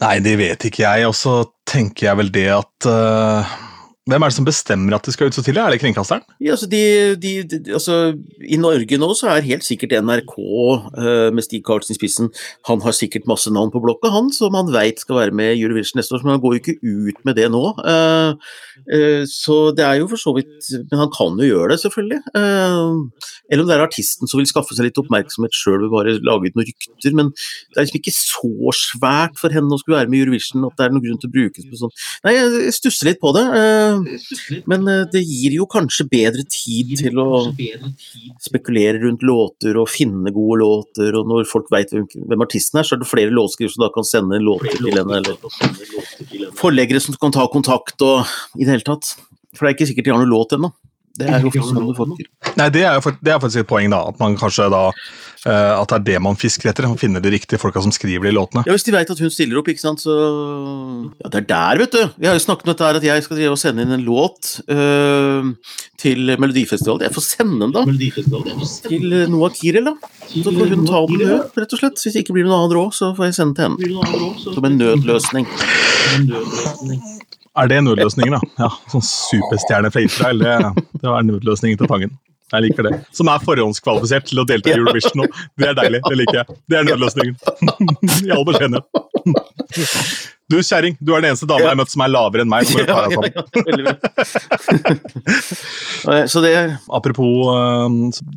Nei, 0.03 0.19
det 0.21 0.35
vet 0.39 0.67
ikke 0.69 0.85
jeg. 0.85 1.07
Og 1.09 1.15
så 1.17 1.39
tenker 1.69 2.11
jeg 2.11 2.19
vel 2.21 2.31
det 2.35 2.49
at 2.53 2.89
eh, 2.91 3.55
Hvem 4.07 4.23
er 4.23 4.31
det 4.31 4.37
som 4.37 4.47
bestemmer 4.47 4.95
at 4.95 5.03
det 5.03 5.17
skal 5.17 5.27
ut 5.27 5.35
så 5.35 5.43
tidlig? 5.43 5.59
Er 5.59 5.75
det 5.75 5.81
kringkasteren? 5.83 6.23
Ja, 6.39 6.53
altså, 6.55 6.69
de, 6.71 6.81
de, 7.19 7.31
de, 7.51 7.59
altså, 7.75 8.15
I 8.39 8.59
Norge 8.63 8.99
nå 9.03 9.09
så 9.19 9.33
er 9.33 9.47
helt 9.49 9.65
sikkert 9.67 9.97
NRK 9.99 10.37
uh, 10.39 11.33
med 11.35 11.43
Stig 11.43 11.65
Karlsen 11.67 11.91
i 11.91 11.99
spissen 11.99 12.31
Han 12.71 12.85
har 12.85 12.95
sikkert 12.95 13.27
masse 13.27 13.51
navn 13.51 13.73
på 13.75 13.83
blokka, 13.83 14.13
han, 14.15 14.31
som 14.31 14.55
han 14.55 14.71
veit 14.71 15.03
skal 15.03 15.19
være 15.19 15.35
med 15.35 15.57
i 15.57 15.65
Eurovision 15.65 15.99
neste 15.99 16.15
år. 16.15 16.23
Men 16.23 16.37
han 16.37 16.45
går 16.45 16.55
jo 16.55 16.61
ikke 16.63 16.77
ut 16.87 17.19
med 17.27 17.35
det 17.41 17.49
nå. 17.51 17.65
Uh, 17.83 18.39
uh, 18.95 19.25
så 19.27 19.57
det 19.75 19.83
er 19.89 19.99
jo 19.99 20.07
for 20.13 20.23
så 20.23 20.37
vidt 20.39 20.71
Men 20.93 21.03
han 21.03 21.11
kan 21.11 21.43
jo 21.43 21.51
gjøre 21.51 21.73
det, 21.75 21.81
selvfølgelig. 21.83 22.23
eller 22.37 23.65
om 23.65 23.67
det 23.67 23.75
er 23.75 23.85
artisten 23.89 24.31
som 24.31 24.39
vil 24.39 24.47
skaffe 24.47 24.79
seg 24.79 24.87
litt 24.87 25.03
oppmerksomhet 25.03 25.55
sjøl 25.55 25.81
ved 25.83 25.91
bare 25.97 26.15
lage 26.23 26.53
ut 26.53 26.61
noen 26.61 26.71
rykter. 26.71 27.19
Men 27.19 27.35
det 27.35 27.83
er 27.83 27.89
liksom 27.89 27.99
ikke 28.05 28.15
så 28.15 28.77
svært 28.85 29.43
for 29.43 29.51
henne 29.51 29.75
å 29.75 29.83
skulle 29.83 29.99
være 29.99 30.15
med 30.15 30.21
i 30.21 30.25
Eurovision 30.29 30.71
at 30.71 30.79
det 30.79 30.87
er 30.87 30.95
noen 30.95 31.09
grunn 31.09 31.21
til 31.23 31.33
å 31.33 31.37
bruke 31.41 31.59
det 31.59 31.75
på 31.75 31.83
sånn 31.83 31.95
Nei, 32.23 32.39
jeg 32.39 32.75
stusser 32.79 33.11
litt 33.11 33.19
på 33.19 33.35
det. 33.35 33.45
Men 34.71 34.89
eh, 34.91 35.05
det 35.13 35.23
gir 35.25 35.57
jo 35.59 35.67
kanskje 35.71 36.09
bedre 36.11 36.45
tid 36.51 36.95
til 37.01 37.21
å 37.23 37.43
spekulere 38.43 39.03
rundt 39.05 39.25
låter 39.27 39.79
og 39.81 39.91
finne 39.93 40.33
gode 40.35 40.61
låter, 40.63 41.17
og 41.19 41.31
når 41.31 41.49
folk 41.51 41.71
veit 41.75 41.95
hvem 41.95 42.47
artisten 42.47 42.81
er, 42.81 42.89
så 42.89 42.97
er 42.97 43.03
det 43.03 43.11
flere 43.11 43.35
låtskrivere 43.35 43.75
som 43.75 43.87
da 43.87 43.93
kan 43.95 44.09
sende 44.09 44.43
låter 44.43 44.77
til 44.77 44.97
henne, 44.97 45.23
eller 45.23 46.53
forleggere 46.59 47.03
som 47.03 47.17
kan 47.21 47.35
ta 47.35 47.47
kontakt 47.53 48.03
og 48.07 48.27
i 48.57 48.65
det 48.65 48.75
hele 48.75 48.87
tatt. 48.87 49.15
For 49.57 49.65
det 49.65 49.71
er 49.71 49.79
ikke 49.79 49.89
sikkert 49.91 50.09
de 50.09 50.13
har 50.15 50.23
noen 50.23 50.35
låt 50.35 50.57
ennå. 50.57 50.73
Det 51.17 51.29
er 51.29 51.45
jo 51.45 51.53
sånn 51.65 51.87
du 51.89 51.95
får 51.97 52.13
Nei, 52.57 52.69
det 52.73 52.83
er, 52.89 52.99
det 53.25 53.33
er 53.33 53.41
faktisk 53.43 53.65
et 53.65 53.71
poeng, 53.71 53.89
da. 53.93 54.03
At 54.11 54.21
man 54.21 54.37
kanskje 54.41 54.69
da 54.73 54.83
uh, 54.91 55.75
At 55.81 55.91
det 55.91 55.97
er 55.97 56.05
det 56.07 56.21
man 56.25 56.39
fisker 56.41 56.71
etter. 56.71 56.89
Man 56.89 57.01
finner 57.01 57.25
de 57.25 57.33
riktige 57.35 57.61
folka 57.61 57.83
som 57.85 57.93
skriver 57.95 58.29
de 58.29 58.35
låtene. 58.37 58.65
Ja, 58.69 58.77
Hvis 58.77 58.87
de 58.87 58.95
veit 58.95 59.11
at 59.13 59.21
hun 59.23 59.33
stiller 59.33 59.61
opp, 59.61 59.71
ikke 59.73 59.83
sant, 59.83 60.05
så 60.05 60.17
Ja, 61.23 61.31
det 61.33 61.43
er 61.43 61.49
der, 61.51 61.83
vet 61.85 61.97
du. 61.97 62.03
Vi 62.17 62.29
har 62.29 62.39
jo 62.39 62.45
snakket 62.45 62.69
om 62.69 62.73
dette 62.73 62.89
her, 62.89 63.01
at 63.01 63.09
jeg 63.09 63.27
skal 63.27 63.41
drive 63.41 63.57
og 63.57 63.61
sende 63.61 63.87
inn 63.87 63.97
en 63.97 64.07
låt 64.07 64.53
uh, 64.71 65.53
til 66.01 66.37
Melodifestivalen. 66.37 67.09
Jeg 67.09 67.17
får 67.17 67.27
sende 67.29 67.61
den, 67.65 67.75
da. 67.77 67.85
Til 68.89 69.19
Noah 69.33 69.53
Kirel, 69.57 69.93
da. 69.93 70.15
Så 70.31 70.53
får 70.53 70.73
hun 70.75 70.87
ta 70.89 71.03
den 71.11 71.23
nød, 71.23 71.61
rett 71.61 71.77
og 71.77 71.83
slett. 71.83 72.01
Hvis 72.03 72.17
det 72.17 72.25
ikke 72.25 72.39
blir 72.39 72.49
noen 72.49 72.59
annen 72.61 72.77
råd, 72.77 72.97
så 72.97 73.13
får 73.17 73.31
jeg 73.31 73.39
sende 73.41 73.67
den 73.67 73.79
til 73.81 74.01
henne. 74.01 74.33
Som 74.47 74.69
en 74.69 74.81
nødløsning. 74.81 75.49
Som 75.57 76.21
en 76.21 76.29
nødløsning. 76.35 77.05
Er 77.57 77.69
det 77.73 77.81
nødløsningen, 77.87 78.37
da? 78.37 78.67
Ja, 78.67 78.71
sånn 78.93 79.05
superstjerne 79.07 79.91
fra 79.93 80.05
Israel. 80.05 80.45
Det, 80.45 80.87
det 81.01 81.09
er 81.09 81.29
nødløsningen 81.31 81.81
til 81.81 81.89
Tangen. 81.89 82.13
Jeg 82.53 82.63
liker 82.63 82.87
det. 82.87 82.93
Som 83.17 83.27
er 83.33 83.43
forhåndskvalifisert 83.43 84.29
til 84.29 84.39
å 84.39 84.47
delta 84.47 84.71
i 84.71 84.77
Eurovision 84.77 85.19
nå. 85.19 85.27
Det 85.59 85.67
er 85.73 85.75
deilig. 85.79 86.01
Det 86.05 86.19
liker 86.21 86.37
jeg. 86.43 86.59
Det 86.71 86.79
er 86.79 86.87
nødløsningen. 86.87 87.35
I 88.29 88.31
all 88.37 88.45
beskjedenhet. 88.47 88.85
Du 90.47 90.61
kjerring, 90.63 90.95
du 91.03 91.11
er 91.11 91.25
den 91.25 91.33
eneste 91.33 91.49
dama 91.51 91.65
jeg 91.65 91.73
har 91.73 91.79
møtt 91.81 91.91
som 91.91 92.05
er 92.05 92.13
lavere 92.13 92.45
enn 92.45 92.53
meg. 92.53 92.69
Ja, 92.71 92.85
ja, 93.11 93.19
ja, 96.07 96.23
det... 96.45 96.53
Apropos 96.95 97.51
uh, 97.51 97.91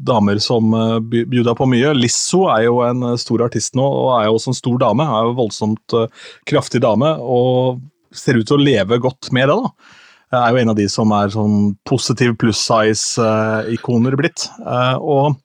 damer 0.09 0.41
som 0.41 0.73
uh, 0.73 0.97
bjuda 1.05 1.53
på 1.59 1.69
mye. 1.69 1.93
Lisso 1.93 2.47
er 2.49 2.65
jo 2.65 2.81
en 2.87 3.11
uh, 3.11 3.13
stor 3.21 3.45
artist 3.45 3.77
nå, 3.77 3.85
og 3.85 4.09
er 4.15 4.25
jo 4.25 4.39
også 4.39 4.55
en 4.55 4.57
stor 4.63 4.81
dame. 4.81 5.05
Er 5.05 5.29
jo 5.29 5.37
voldsomt 5.43 5.99
uh, 5.99 6.09
kraftig 6.49 6.81
dame. 6.87 7.13
og 7.21 7.77
ser 8.15 8.39
ut 8.39 8.47
til 8.49 8.57
å 8.57 8.63
leve 8.63 8.99
godt 9.01 9.31
med 9.35 9.49
det. 9.49 9.57
da. 9.57 9.97
Jeg 10.29 10.39
er 10.39 10.53
jo 10.53 10.61
en 10.61 10.71
av 10.73 10.77
de 10.77 10.85
som 10.93 11.13
er 11.17 11.31
sånn 11.33 11.55
positiv 11.89 12.35
pluss 12.41 12.61
size-ikoner 12.61 14.17
blitt. 14.19 14.45
Eh, 14.61 14.97
og 15.01 15.39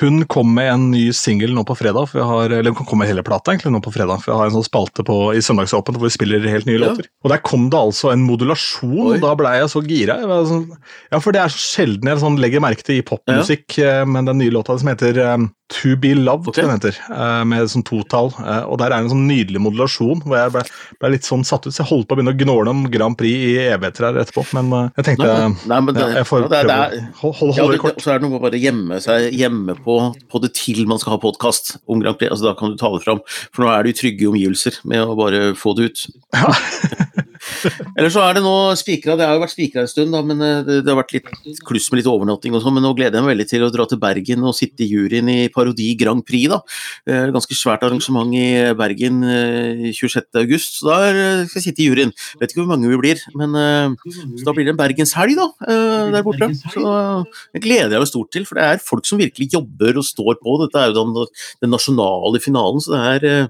hun 0.00 0.24
kom 0.30 0.54
med 0.54 0.70
en 0.72 0.86
ny 0.92 1.08
singel 1.16 1.54
nå 1.56 1.64
på 1.66 1.76
fredag, 1.78 2.10
for 2.10 2.20
jeg 2.20 2.28
har, 2.28 2.54
eller 2.60 2.74
hun 2.74 2.86
kom 2.86 3.00
med 3.02 3.10
hele 3.10 3.24
plata 3.26 3.52
egentlig 3.52 3.72
nå 3.74 3.80
på 3.84 3.92
fredag, 3.94 4.22
for 4.22 4.32
jeg 4.32 4.40
har 4.40 4.50
en 4.50 4.56
sånn 4.58 4.66
spalte 4.66 5.04
på, 5.06 5.18
i 5.34 5.42
Søndagsåpent 5.44 5.98
hvor 5.98 6.06
vi 6.06 6.14
spiller 6.14 6.46
helt 6.46 6.68
nye 6.68 6.78
ja. 6.78 6.84
låter. 6.86 7.10
Og 7.24 7.32
der 7.32 7.42
kom 7.42 7.68
det 7.72 7.80
altså 7.80 8.12
en 8.12 8.24
modulasjon, 8.26 8.94
Oi. 8.94 9.16
og 9.16 9.26
da 9.26 9.34
blei 9.38 9.56
jeg 9.58 9.72
så 9.74 9.82
gira. 9.86 10.18
Jeg 10.22 10.48
sånn, 10.52 10.66
ja, 11.10 11.22
for 11.22 11.34
det 11.34 11.42
er 11.42 11.54
så 11.54 11.62
sjelden 11.62 12.12
jeg 12.12 12.22
sånn 12.22 12.40
legger 12.42 12.64
merke 12.64 12.86
til 12.86 13.00
i 13.00 13.06
popmusikk, 13.06 13.66
ja. 13.80 14.02
Eh, 14.02 14.08
men 14.08 14.28
den 14.28 14.42
nye 14.42 14.54
låta 14.54 14.78
som 14.78 14.90
heter 14.92 15.18
um, 15.34 15.48
To 15.68 15.96
Be 15.96 16.14
Loved, 16.14 16.48
okay. 16.48 16.64
den 16.64 16.78
heter, 16.78 16.96
uh, 17.12 17.44
med 17.44 17.68
sånn 17.68 17.84
totall. 17.84 18.30
Uh, 18.38 18.64
og 18.70 18.78
der 18.80 18.92
er 18.94 19.02
en 19.02 19.10
sånn 19.12 19.26
nydelig 19.28 19.60
modulasjon 19.60 20.22
hvor 20.24 20.38
jeg 20.38 20.52
ble, 20.54 20.62
ble, 20.96 21.10
litt 21.12 21.28
sånn 21.28 21.44
satt 21.44 21.66
ut. 21.66 21.74
Så 21.74 21.82
jeg 21.82 21.90
holdt 21.90 22.08
på 22.08 22.16
å 22.16 22.20
begynne 22.20 22.32
å 22.32 22.38
gnåle 22.40 22.72
om 22.72 22.86
Grand 22.92 23.18
Prix 23.18 23.50
i 23.50 23.66
evigheter 23.66 24.08
her 24.08 24.20
etterpå, 24.22 24.46
men 24.56 24.72
uh, 24.72 24.80
jeg 24.96 25.10
tenkte 25.10 25.28
nei, 25.28 25.50
nei, 25.68 25.80
men 25.84 25.98
det, 25.98 26.06
ja, 26.06 26.22
jeg 26.22 26.28
får 26.30 26.46
prøve 26.48 26.78
holde, 27.20 27.50
holde 27.58 27.74
det 27.74 27.82
kort. 27.82 28.00
Så 28.00 28.14
er 28.14 28.20
det 28.20 28.24
noe 28.24 28.34
med 28.34 28.40
å 28.40 28.44
bare 28.46 28.62
gjemme 28.62 29.00
seg 29.04 29.28
hjemme 29.36 29.76
på, 29.84 29.87
på, 29.88 30.42
det 30.44 30.52
til 30.58 30.84
man 30.90 31.00
skal 31.00 31.16
ha 31.16 31.22
podkast 31.22 31.76
om 31.88 32.02
Grand 32.02 32.18
Prix. 32.20 32.32
Altså, 32.32 32.50
da 32.50 32.56
kan 32.58 32.74
du 32.74 32.80
ta 32.80 32.92
det 32.94 33.04
fram, 33.06 33.22
for 33.48 33.64
nå 33.64 33.72
er 33.72 33.84
det 33.84 33.94
jo 33.94 34.00
trygge 34.02 34.30
omgivelser 34.32 34.82
med 34.88 35.04
å 35.04 35.16
bare 35.18 35.48
få 35.58 35.74
det 35.78 35.90
ut. 35.90 36.06
Ja. 36.36 36.52
Eller 37.96 38.10
så 38.12 38.22
er 38.24 38.36
det 38.36 38.42
nå 38.44 38.54
spikra, 38.78 39.16
det 39.18 39.26
har 39.26 39.36
jo 39.36 39.42
vært 39.42 39.54
spikra 39.54 39.82
en 39.84 39.90
stund, 39.90 40.12
da, 40.14 40.20
men 40.26 40.42
eh, 40.44 40.60
det, 40.66 40.78
det, 40.84 40.92
har 40.92 40.98
vært 41.00 41.14
litt 41.16 41.60
kluss 41.66 41.88
med 41.90 42.00
litt 42.00 42.10
overnatting 42.10 42.54
og 42.56 42.62
sånn. 42.64 42.76
Men 42.76 42.86
nå 42.86 42.92
gleder 42.98 43.18
jeg 43.18 43.26
meg 43.26 43.34
veldig 43.34 43.48
til 43.50 43.66
å 43.66 43.70
dra 43.74 43.86
til 43.88 44.00
Bergen 44.02 44.46
og 44.48 44.56
sitte 44.56 44.84
i 44.84 44.90
juryen 44.90 45.30
i 45.32 45.38
Parodi 45.54 45.90
Grand 45.98 46.24
Prix, 46.26 46.52
da. 46.52 46.60
Ganske 47.34 47.56
svært 47.58 47.84
arrangement 47.86 48.34
i 48.36 48.46
Bergen 48.78 49.22
26.8, 49.24 50.44
eh, 50.44 50.54
så 50.62 50.88
da 50.88 50.98
skal 51.48 51.60
jeg 51.60 51.66
sitte 51.68 51.84
i 51.84 51.88
juryen. 51.88 52.14
Vet 52.40 52.52
ikke 52.52 52.62
hvor 52.62 52.70
mange 52.72 52.90
vi 52.90 53.00
blir, 53.00 53.22
men 53.38 53.56
eh, 53.58 54.14
da 54.46 54.54
blir 54.56 54.68
det 54.68 54.74
en 54.74 54.80
bergenshelg, 54.80 55.36
da, 55.38 55.48
der 56.14 56.26
borte. 56.26 56.50
Så 56.68 56.84
jeg 57.56 57.64
gleder 57.64 57.98
meg 57.98 58.10
stort 58.10 58.32
til, 58.34 58.46
for 58.48 58.60
det 58.60 58.66
er 58.66 58.84
folk 58.84 59.06
som 59.08 59.20
virkelig 59.20 59.50
jobber 59.56 59.98
og 60.00 60.06
står 60.06 60.38
på. 60.42 60.58
Dette 60.64 60.82
er 60.82 60.92
jo 60.92 60.98
den, 61.00 61.34
den 61.64 61.74
nasjonale 61.74 62.42
finalen, 62.42 62.82
så 62.84 62.94
det 62.94 63.32
er 63.32 63.48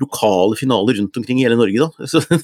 lokale 0.00 0.58
finaler 0.58 0.98
rundt 1.00 1.18
omkring 1.20 1.40
i 1.40 1.46
hele 1.46 1.58
Norge, 1.58 1.86
da. 1.86 1.90
Så 2.14 2.20
det 2.28 2.38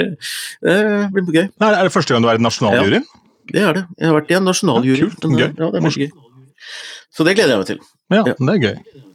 er 0.00 0.14
det 0.62 1.10
blir 1.14 1.30
gøy. 1.34 1.46
Er 1.66 1.82
det 1.82 1.94
første 1.94 2.14
gang 2.14 2.24
du 2.24 2.30
er 2.32 2.40
i 2.40 2.44
nasjonaljuryen? 2.44 3.06
Ja, 3.06 3.20
det 3.50 3.62
er 3.66 3.78
det. 3.78 3.84
Jeg 3.98 4.10
har 4.10 4.18
vært 4.18 4.30
i 4.30 4.38
en 4.38 4.46
nasjonaljury. 4.46 5.06
Ja, 5.06 5.12
kult, 5.12 5.38
gøy. 5.38 5.46
Ja, 5.46 5.70
det 5.70 5.80
er 5.80 6.00
gøy. 6.04 6.10
Så 7.10 7.26
det 7.26 7.36
gleder 7.36 7.56
jeg 7.56 7.62
meg 7.62 7.70
til. 7.70 7.80
Ja, 8.10 8.22
ja. 8.22 8.34
det 8.38 8.54
er 8.54 8.60
gøy. 8.66 9.06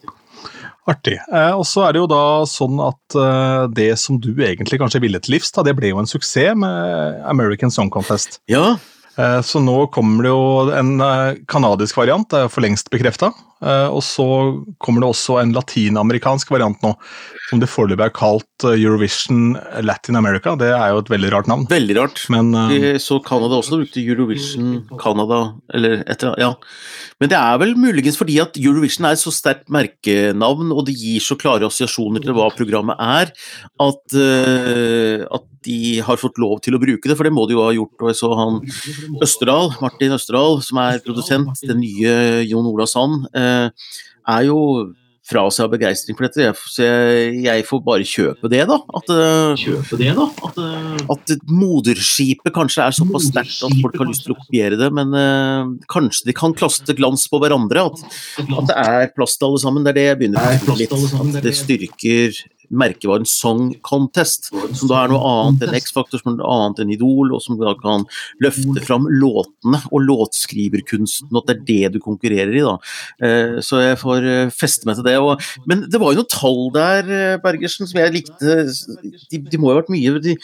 Artig. 0.85 1.15
Eh, 1.17 1.53
og 1.57 1.63
så 1.65 1.87
er 1.87 1.95
det 1.95 2.03
jo 2.03 2.09
da 2.11 2.23
sånn 2.49 2.81
at 2.85 3.17
eh, 3.17 3.63
det 3.73 3.87
som 3.97 4.19
du 4.21 4.35
egentlig 4.35 4.77
kanskje 4.81 5.01
ville 5.01 5.21
til 5.23 5.33
livs, 5.33 5.49
da, 5.55 5.63
det 5.65 5.73
ble 5.77 5.89
jo 5.89 6.01
en 6.01 6.09
suksess 6.09 6.53
med 6.61 7.23
American 7.25 7.73
Song 7.73 7.89
Contest. 7.93 8.39
Ja. 8.51 8.75
Eh, 9.15 9.41
så 9.41 9.62
nå 9.63 9.78
kommer 9.95 10.25
det 10.25 10.32
jo 10.34 10.45
en 10.75 10.95
eh, 11.04 11.41
kanadisk 11.51 11.99
variant, 12.01 12.28
det 12.32 12.45
er 12.45 12.51
for 12.51 12.65
lengst 12.65 12.91
bekrefta. 12.91 13.32
Eh, 13.63 13.88
og 13.88 14.01
så 14.04 14.25
kommer 14.84 15.01
det 15.01 15.10
også 15.13 15.38
en 15.39 15.54
latinamerikansk 15.56 16.51
variant 16.51 16.82
nå, 16.84 16.91
som 17.47 17.62
det 17.62 17.69
foreløpig 17.71 18.10
er 18.10 18.13
kalt 18.15 18.65
Eurovision 18.67 19.56
Latin 19.86 20.19
America. 20.19 20.58
Det 20.60 20.73
er 20.75 20.91
jo 20.91 20.99
et 21.04 21.13
veldig 21.13 21.32
rart 21.32 21.49
navn. 21.51 21.63
Veldig 21.71 21.97
rart. 21.97 22.21
Men, 22.34 22.51
Vi 22.73 22.95
så 23.01 23.21
Canada 23.23 23.62
også 23.62 23.80
brukte 23.80 24.04
Eurovision 24.04 24.84
Canada, 24.99 25.41
eller 25.73 26.04
etter, 26.12 26.36
ja. 26.41 26.51
Men 27.21 27.32
det 27.32 27.39
er 27.39 27.60
vel 27.62 27.75
muligens 27.80 28.19
fordi 28.19 28.41
at 28.43 28.60
Eurovision 28.60 29.08
er 29.08 29.15
et 29.15 29.23
så 29.23 29.32
sterkt 29.34 29.71
merkenavn, 29.71 30.73
og 30.75 30.86
det 30.89 30.97
gir 30.99 31.23
så 31.23 31.39
klare 31.39 31.69
assosiasjoner 31.69 32.25
til 32.25 32.36
hva 32.36 32.49
programmet 32.58 32.99
er, 32.99 33.32
at, 33.86 34.19
at 34.19 35.51
de 35.65 35.80
har 36.06 36.21
fått 36.21 36.39
lov 36.41 36.60
til 36.65 36.78
å 36.78 36.82
bruke 36.82 37.10
det, 37.10 37.17
for 37.17 37.28
det 37.28 37.34
må 37.36 37.47
de 37.49 37.58
jo 37.58 37.63
ha 37.65 37.71
gjort. 37.75 37.95
Og 38.01 38.12
jeg 38.12 38.19
så 38.21 38.32
han 38.39 38.60
Østerdal, 39.25 39.73
Martin 39.84 40.15
Østerdal, 40.17 40.62
som 40.65 40.82
er 40.84 41.01
produsent, 41.06 41.65
den 41.65 41.82
nye 41.84 42.45
Jon 42.45 42.69
Ola 42.69 42.88
Sand. 42.89 43.25
Eh, 43.36 43.89
er 44.36 44.47
jo 44.47 44.62
fra 45.25 45.41
seg 45.49 45.65
av 45.65 45.71
begeistring 45.73 46.17
for 46.17 46.28
dette. 46.28 46.51
Så 46.69 46.86
jeg, 46.86 47.65
får 47.65 47.82
bare 47.86 48.06
kjøpe 48.06 48.49
det, 48.51 48.62
da. 48.69 48.78
At, 48.97 49.10
eh, 49.10 49.54
kjøpe 49.63 49.97
det, 49.97 50.12
da. 50.17 50.28
At, 50.45 50.60
eh, 50.62 51.06
at 51.15 51.34
moderskipet 51.49 52.54
kanskje 52.54 52.86
er 52.86 52.95
såpass 52.95 53.30
sterkt 53.32 53.63
at 53.65 53.78
folk 53.82 53.97
har 54.01 54.10
lyst 54.12 54.28
til 54.28 54.36
å 54.36 54.39
kopiere 54.43 54.78
det. 54.80 54.91
Men 54.93 55.13
uh, 55.17 55.73
kanskje 55.91 56.30
de 56.30 56.38
kan 56.38 56.54
klaste 56.58 56.93
glans 56.97 57.25
på 57.32 57.41
hverandre. 57.41 57.88
At, 57.89 58.06
at, 58.45 58.69
det 58.69 58.78
er 58.78 59.13
plass 59.17 59.38
til 59.39 59.49
alle 59.49 59.63
sammen. 59.65 59.86
Det 59.86 59.95
er 59.95 59.99
det 59.99 60.08
jeg 60.12 60.21
begynner 60.21 60.69
å 60.69 60.78
litt. 60.78 60.93
At 60.93 61.41
det 61.41 61.56
styrker 61.58 62.43
merkevaren 62.69 63.28
Song 63.30 63.73
Contest, 63.86 64.49
som 64.51 64.89
da 64.89 65.04
er 65.04 65.13
noe 65.13 65.21
annet 65.30 65.65
enn 65.65 65.78
X-Factor, 65.82 66.21
som 66.21 66.34
er 66.34 66.39
noe 66.39 66.58
annet 66.58 66.84
enn 66.84 66.93
Idol, 66.95 67.34
og 67.36 67.43
som 67.43 67.60
da 67.60 67.75
kan 67.80 68.06
løfte 68.43 68.84
fram 68.86 69.08
låtene 69.12 69.82
og 69.91 70.06
låtskriverkunsten, 70.06 71.32
og 71.32 71.43
at 71.43 71.51
det 71.51 71.56
er 71.56 71.65
det 71.69 71.95
du 71.95 71.99
konkurrerer 72.04 72.56
i. 72.56 72.63
da. 72.65 72.75
Eh, 73.23 73.56
så 73.65 73.82
jeg 73.84 73.99
får 74.01 74.30
eh, 74.30 74.54
feste 74.54 74.89
meg 74.89 74.99
til 74.99 75.08
det. 75.08 75.15
Men 75.69 75.86
det 75.91 76.01
var 76.01 76.13
jo 76.13 76.21
noen 76.21 76.32
tall 76.32 76.62
der, 76.75 77.12
eh, 77.12 77.38
Bergersen, 77.43 77.89
som 77.89 78.01
jeg 78.01 78.15
likte. 78.15 78.58
De, 79.32 79.41
de 79.41 79.60
må 79.62 79.71
jo 79.71 79.75
ha 79.75 79.82
vært 79.82 79.93
mye 79.93 80.19
De, 80.23 80.36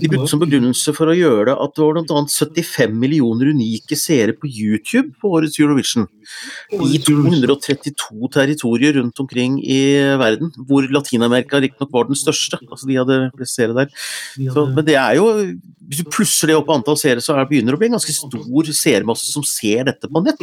de 0.00 0.10
brukte 0.10 0.30
som 0.32 0.42
begrunnelse 0.42 0.94
for 0.96 1.10
å 1.10 1.16
gjøre 1.16 1.48
det 1.50 1.56
at 1.64 1.74
det 1.76 1.84
var 1.84 1.98
bl.a. 2.00 2.24
75 2.34 2.94
millioner 2.98 3.52
unike 3.54 3.98
seere 3.98 4.34
på 4.36 4.48
YouTube 4.50 5.14
på 5.20 5.32
årets 5.38 5.58
Eurovision. 5.60 6.06
I 6.74 7.00
232 7.04 8.30
territorier 8.34 8.96
rundt 8.98 9.20
omkring 9.20 9.58
i 9.60 9.80
verden, 10.20 10.52
hvor 10.68 10.86
Latin-Amerika 10.88 11.53
Amerika 11.54 11.60
riktignok 11.64 11.92
var 11.92 12.08
den 12.08 12.18
største. 12.18 12.58
altså 12.70 12.86
De 12.88 12.98
hadde 12.98 13.30
flest 13.36 13.58
seere 13.58 13.74
der. 13.76 13.88
Så, 14.52 14.66
men 14.74 14.84
det 14.84 14.96
er 14.96 15.14
jo 15.16 15.28
Hvis 15.84 16.00
du 16.00 16.10
plusser 16.10 16.48
det 16.48 16.56
opp 16.56 16.66
på 16.66 16.74
antall 16.74 16.96
seere, 16.96 17.20
så 17.20 17.36
begynner 17.48 17.74
det 17.74 17.78
å 17.78 17.82
bli 17.82 17.90
en 17.90 17.98
ganske 17.98 18.14
stor 18.16 18.70
seermasse 18.72 19.30
som 19.30 19.44
ser 19.44 19.84
dette 19.84 20.08
på 20.08 20.22
nett. 20.24 20.40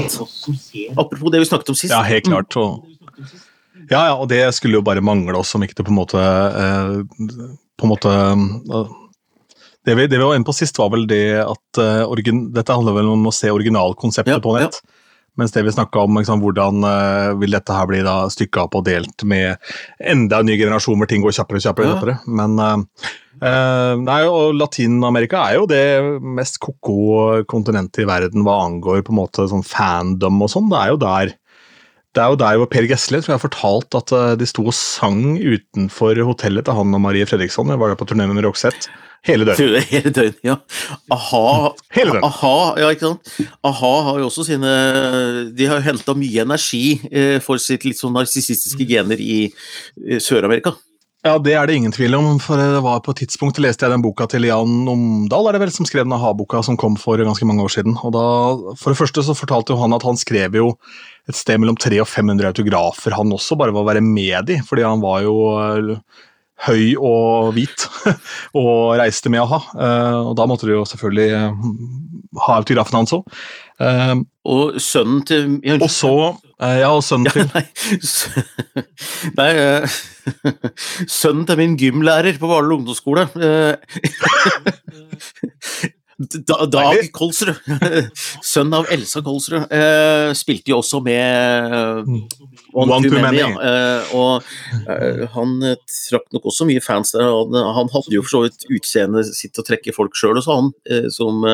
Apropos 0.96 1.32
det 1.32 1.42
vi 1.42 1.50
snakket 1.50 1.74
om 1.74 1.76
sist. 1.78 1.94
Ja, 1.94 2.04
helt 2.06 2.28
klart. 2.28 2.56
Og, 2.62 2.86
ja, 3.90 4.06
ja, 4.12 4.16
og 4.16 4.30
det 4.30 4.44
skulle 4.56 4.78
jo 4.78 4.86
bare 4.86 5.02
mangle 5.02 5.40
oss 5.40 5.56
om 5.58 5.66
ikke 5.66 5.80
det 5.80 5.88
på 5.88 5.92
en 5.94 5.98
måte 5.98 6.22
eh, 6.22 6.92
På 7.80 7.88
en 7.88 7.92
måte 7.92 8.12
eh, 8.14 8.92
Det 9.88 9.96
vi, 9.98 10.06
det 10.06 10.20
vi 10.20 10.24
var 10.24 10.38
inne 10.38 10.48
på 10.48 10.56
sist, 10.56 10.78
var 10.78 10.92
vel 10.94 11.08
det 11.10 11.42
at 11.42 11.82
uh, 11.82 12.06
origin, 12.06 12.52
dette 12.54 12.76
handler 12.76 13.00
vel 13.00 13.10
om 13.16 13.26
å 13.26 13.34
se 13.34 13.50
originalkonseptet 13.50 14.36
Ja, 14.36 14.44
på 14.44 14.54
nett. 14.54 14.78
Mens 15.40 15.54
det 15.56 15.64
vi 15.64 15.72
snakka 15.72 16.04
om, 16.04 16.18
liksom, 16.20 16.42
hvordan 16.44 16.84
uh, 16.84 17.40
vil 17.40 17.56
dette 17.56 17.76
her 17.76 17.88
bli 17.88 18.02
da 18.04 18.16
stykka 18.32 18.66
opp 18.66 18.76
og 18.82 18.86
delt 18.90 19.24
med 19.28 19.56
enda 20.04 20.42
en 20.42 20.50
ny 20.50 20.58
generasjon 20.60 21.00
hvor 21.00 21.08
ting 21.08 21.24
går 21.24 21.36
kjappere 21.38 21.62
og 21.62 21.66
kjappere. 21.66 21.88
og 21.88 21.92
Ja. 21.92 22.00
kjappere. 22.00 22.18
Men 22.40 22.58
uh, 22.60 23.94
nei, 24.02 24.22
og 24.28 24.58
Latin-Amerika 24.60 25.46
er 25.48 25.60
jo 25.62 25.70
det 25.72 25.84
mest 26.22 26.60
ko-ko 26.62 27.46
kontinentet 27.50 28.04
i 28.04 28.10
verden 28.10 28.44
hva 28.46 28.58
angår 28.66 29.06
på 29.08 29.16
en 29.16 29.22
måte 29.22 29.48
sånn 29.50 29.64
fandom 29.66 30.44
og 30.44 30.52
sånn. 30.52 30.68
Det 30.74 30.82
er 30.82 30.92
jo 30.92 31.00
der 31.06 31.38
det 32.12 32.20
er 32.20 32.34
jo 32.34 32.42
der 32.42 32.58
hvor 32.60 32.68
Per 32.68 32.84
Gessle 32.90 33.22
tror 33.22 33.32
jeg 33.32 33.38
har 33.38 33.46
fortalt 33.46 33.96
at 33.96 34.12
de 34.36 34.48
sto 34.50 34.66
og 34.68 34.76
sang 34.76 35.38
utenfor 35.40 36.20
hotellet 36.28 36.68
til 36.68 36.76
han 36.76 36.98
og 36.98 37.00
Marie 37.06 37.24
Fredriksson. 37.24 37.72
Jeg 37.72 37.80
var 37.80 37.94
der 37.94 37.96
på 38.02 38.10
turné 38.10 38.28
med 38.28 38.44
Roxette 38.44 38.92
hele 39.28 39.46
døgnet. 39.46 39.88
Hele 39.94 40.12
døgnet, 40.16 40.40
ja. 40.46 40.56
A-ha, 41.14 41.72
Hele 41.94 42.16
døgnet. 42.16 42.28
a-ha, 42.28 42.54
ja, 42.82 42.92
ikke 42.94 43.12
sant? 43.12 43.34
A-ha 43.70 43.92
har 44.08 44.22
jo 44.22 44.30
også 44.32 44.46
sine 44.48 44.72
De 45.58 45.68
har 45.70 45.84
henta 45.86 46.16
mye 46.18 46.46
energi 46.46 47.00
eh, 47.12 47.38
for 47.44 47.62
sitt 47.62 47.86
litt 47.86 48.00
sånn 48.02 48.16
narsissistiske 48.18 48.88
gener 48.90 49.22
i 49.22 49.44
eh, 49.52 50.18
Sør-Amerika. 50.22 50.74
Ja, 51.22 51.36
det 51.38 51.54
er 51.54 51.70
det 51.70 51.76
ingen 51.78 51.94
tvil 51.94 52.16
om, 52.18 52.40
for 52.42 52.58
det 52.58 52.80
var 52.82 53.04
på 53.06 53.14
et 53.14 53.20
tidspunkt 53.22 53.60
leste 53.62 53.86
jeg 53.86 53.94
den 53.94 54.02
boka 54.02 54.26
til 54.26 54.48
Jan 54.48 54.88
Omdal, 54.90 55.52
er 55.52 55.54
det 55.54 55.62
vel, 55.62 55.74
som 55.76 55.86
skrev 55.86 56.08
den 56.08 56.16
aha-boka 56.18 56.64
som 56.66 56.80
kom 56.82 56.96
for 56.98 57.22
ganske 57.22 57.46
mange 57.46 57.62
år 57.62 57.70
siden. 57.76 57.94
Og 58.02 58.16
da, 58.16 58.24
For 58.82 58.90
det 58.90 58.98
første 59.04 59.22
så 59.28 59.36
fortalte 59.38 59.76
jo 59.76 59.84
han 59.84 59.94
at 59.94 60.08
han 60.08 60.18
skrev 60.18 60.58
jo 60.58 60.72
et 61.30 61.38
sted 61.38 61.62
mellom 61.62 61.78
300 61.78 62.02
og 62.02 62.10
500 62.10 62.50
autografer, 62.50 63.14
han 63.14 63.38
også, 63.38 63.54
bare 63.54 63.70
ved 63.70 63.84
å 63.84 63.90
være 63.92 64.02
med 64.02 64.50
i, 64.50 64.58
fordi 64.66 64.88
han 64.88 65.06
var 65.06 65.22
jo 65.28 65.36
øh, 65.62 65.94
høy 66.68 66.92
og 67.00 67.52
hvit 67.56 67.88
og 68.62 68.94
reiste 69.02 69.32
med 69.34 69.42
a-ha. 69.44 69.60
Eh, 69.74 70.20
og 70.30 70.36
da 70.38 70.46
måtte 70.50 70.68
du 70.70 70.76
jo 70.76 70.84
selvfølgelig 70.86 71.30
eh, 71.38 71.66
ha 72.46 72.60
autografen 72.62 73.00
hans 73.02 73.14
òg. 73.18 73.26
Og 74.46 74.76
sønnen 74.82 75.24
til 75.26 75.56
ja, 75.66 75.74
og 75.82 75.90
så 75.90 76.12
eh, 76.62 76.76
Ja, 76.84 76.92
og 76.94 77.02
sønnen 77.06 77.32
til 77.34 77.48
Nei, 77.50 77.64
s- 77.98 78.30
nei 79.40 79.48
eh, 79.58 79.96
Sønnen 81.22 81.48
til 81.50 81.58
min 81.58 81.74
gymlærer 81.82 82.38
på 82.42 82.50
Hvaler 82.52 82.76
ungdomsskole. 82.78 83.26
eh, 83.42 83.74
Da- 86.46 86.68
Dag. 86.70 87.08
Kolsrud, 87.18 87.58
sønn 88.46 88.74
av 88.78 88.86
Elsa 88.94 89.24
Kolsrud, 89.26 89.64
eh, 89.74 90.30
spilte 90.38 90.70
jo 90.70 90.78
også 90.84 91.00
med 91.02 91.74
eh, 91.74 92.12
One, 92.74 92.90
One 92.90 93.04
Too 93.04 93.10
Too 93.10 93.22
Many. 93.22 93.42
Many. 93.42 93.56
ja. 93.56 93.72
Eh, 93.72 94.16
og 94.16 94.44
eh, 94.88 95.26
han 95.36 95.58
eh, 95.68 95.78
trakk 95.92 96.28
nok 96.36 96.50
også 96.52 96.68
mye 96.70 96.84
fans 96.84 97.14
der. 97.16 97.28
Han, 97.28 97.58
han 97.78 97.92
hadde 97.94 98.16
jo 98.16 98.24
for 98.26 98.36
så 98.36 98.44
vidt 98.46 98.68
utseendet 98.72 99.32
sitt 99.36 99.60
å 99.60 99.66
trekke 99.68 99.96
folk 99.96 100.18
sjøl 100.18 100.40
og 100.40 100.46
så 100.46 100.60
han 100.60 100.74
som 101.14 101.46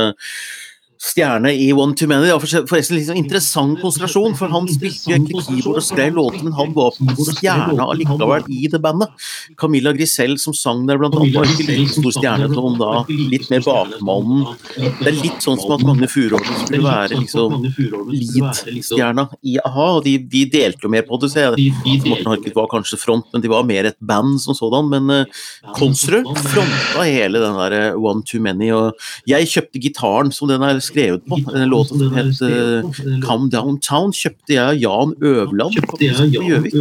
stjerne 1.01 1.51
i 1.53 1.69
One 1.73 1.95
Too 1.95 2.07
Many. 2.09 2.27
Det 2.27 2.35
var 2.35 2.67
forresten 2.69 2.99
sånn 3.05 3.19
interessant 3.19 3.79
konsentrasjon, 3.81 4.35
for 4.37 4.51
han 4.51 4.67
spilte 4.71 5.13
egentlig 5.13 5.43
keyboard 5.45 5.81
og 5.81 5.85
skrev 5.85 6.17
låter, 6.17 6.43
men 6.45 6.55
han 6.57 6.73
var 6.75 6.95
stjerna 7.31 7.87
allikevel 7.93 8.47
i 8.53 8.67
det 8.71 8.81
bandet. 8.83 9.13
Camilla 9.59 9.93
Grisell 9.95 10.37
som 10.41 10.55
sang 10.57 10.85
der 10.89 10.99
blant 11.01 11.17
annet, 11.17 11.35
var 11.37 11.49
ikke 11.49 11.67
like 11.69 11.93
stor 11.93 12.15
stjerne 12.17 12.49
som 12.53 12.77
da, 12.81 12.91
litt 13.09 13.47
mer 13.53 13.65
bakmannen. 13.65 14.45
Det 14.77 15.11
er 15.11 15.19
litt 15.19 15.45
sånn 15.45 15.59
som 15.61 15.75
at 15.77 15.85
Magne 15.87 16.09
Furuholm 16.11 16.61
skulle 16.63 16.83
være 16.85 17.21
liksom 17.21 17.67
lead-stjerna 17.67 19.27
i 19.45 19.57
a-ha, 19.61 19.87
og 19.99 20.03
de, 20.07 20.17
de 20.31 20.45
delte 20.51 20.87
jo 20.87 20.93
mer 20.93 21.05
på 21.07 21.19
det, 21.21 21.31
ser 21.33 21.51
jeg, 21.51 21.73
altså, 21.83 22.11
Morten 22.11 22.31
Harket 22.33 22.57
var 22.57 22.71
kanskje 22.71 23.01
front, 23.01 23.29
men 23.33 23.43
de 23.43 23.51
var 23.51 23.67
mer 23.67 23.91
et 23.91 23.99
band 23.99 24.39
som 24.43 24.57
sådan, 24.57 24.89
men 24.91 25.13
uh, 25.13 25.45
Konsrud 25.77 26.27
fronta 26.47 27.05
hele 27.05 27.41
den 27.41 27.57
der 27.57 27.75
eh, 27.77 27.97
One 27.97 28.23
Too 28.27 28.41
Many, 28.43 28.69
og 28.75 28.97
jeg 29.29 29.49
kjøpte 29.51 29.81
gitaren 29.83 30.31
som 30.33 30.49
den 30.49 30.63
er 30.65 30.79
skrevet 30.87 31.23
på, 31.27 31.39
En 31.53 31.69
låt 31.69 31.91
som 31.91 32.13
het 32.15 32.39
uh, 32.41 32.85
Come 33.23 33.49
Downtown, 33.53 34.13
kjøpte 34.15 34.55
jeg 34.55 34.63
av 34.63 34.79
Jan 34.79 35.13
Øvland 35.21 35.77
på 35.89 35.99
Gjøvik, 36.01 36.75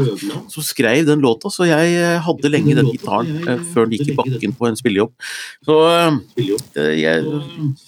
som 0.52 0.66
skrev 0.66 1.06
den 1.08 1.24
låta, 1.24 1.50
så 1.52 1.66
jeg 1.68 1.96
eh, 1.98 2.16
hadde 2.22 2.50
lenge 2.52 2.76
den 2.78 2.90
gitaren 2.92 3.42
uh, 3.46 3.60
før 3.72 3.88
den 3.88 3.96
gikk 3.98 4.14
i 4.14 4.16
bakken 4.18 4.56
på 4.56 4.70
en 4.70 4.78
spillejobb. 4.78 5.12
Så 5.66 5.78
det, 6.36 6.86
jeg, 7.00 7.26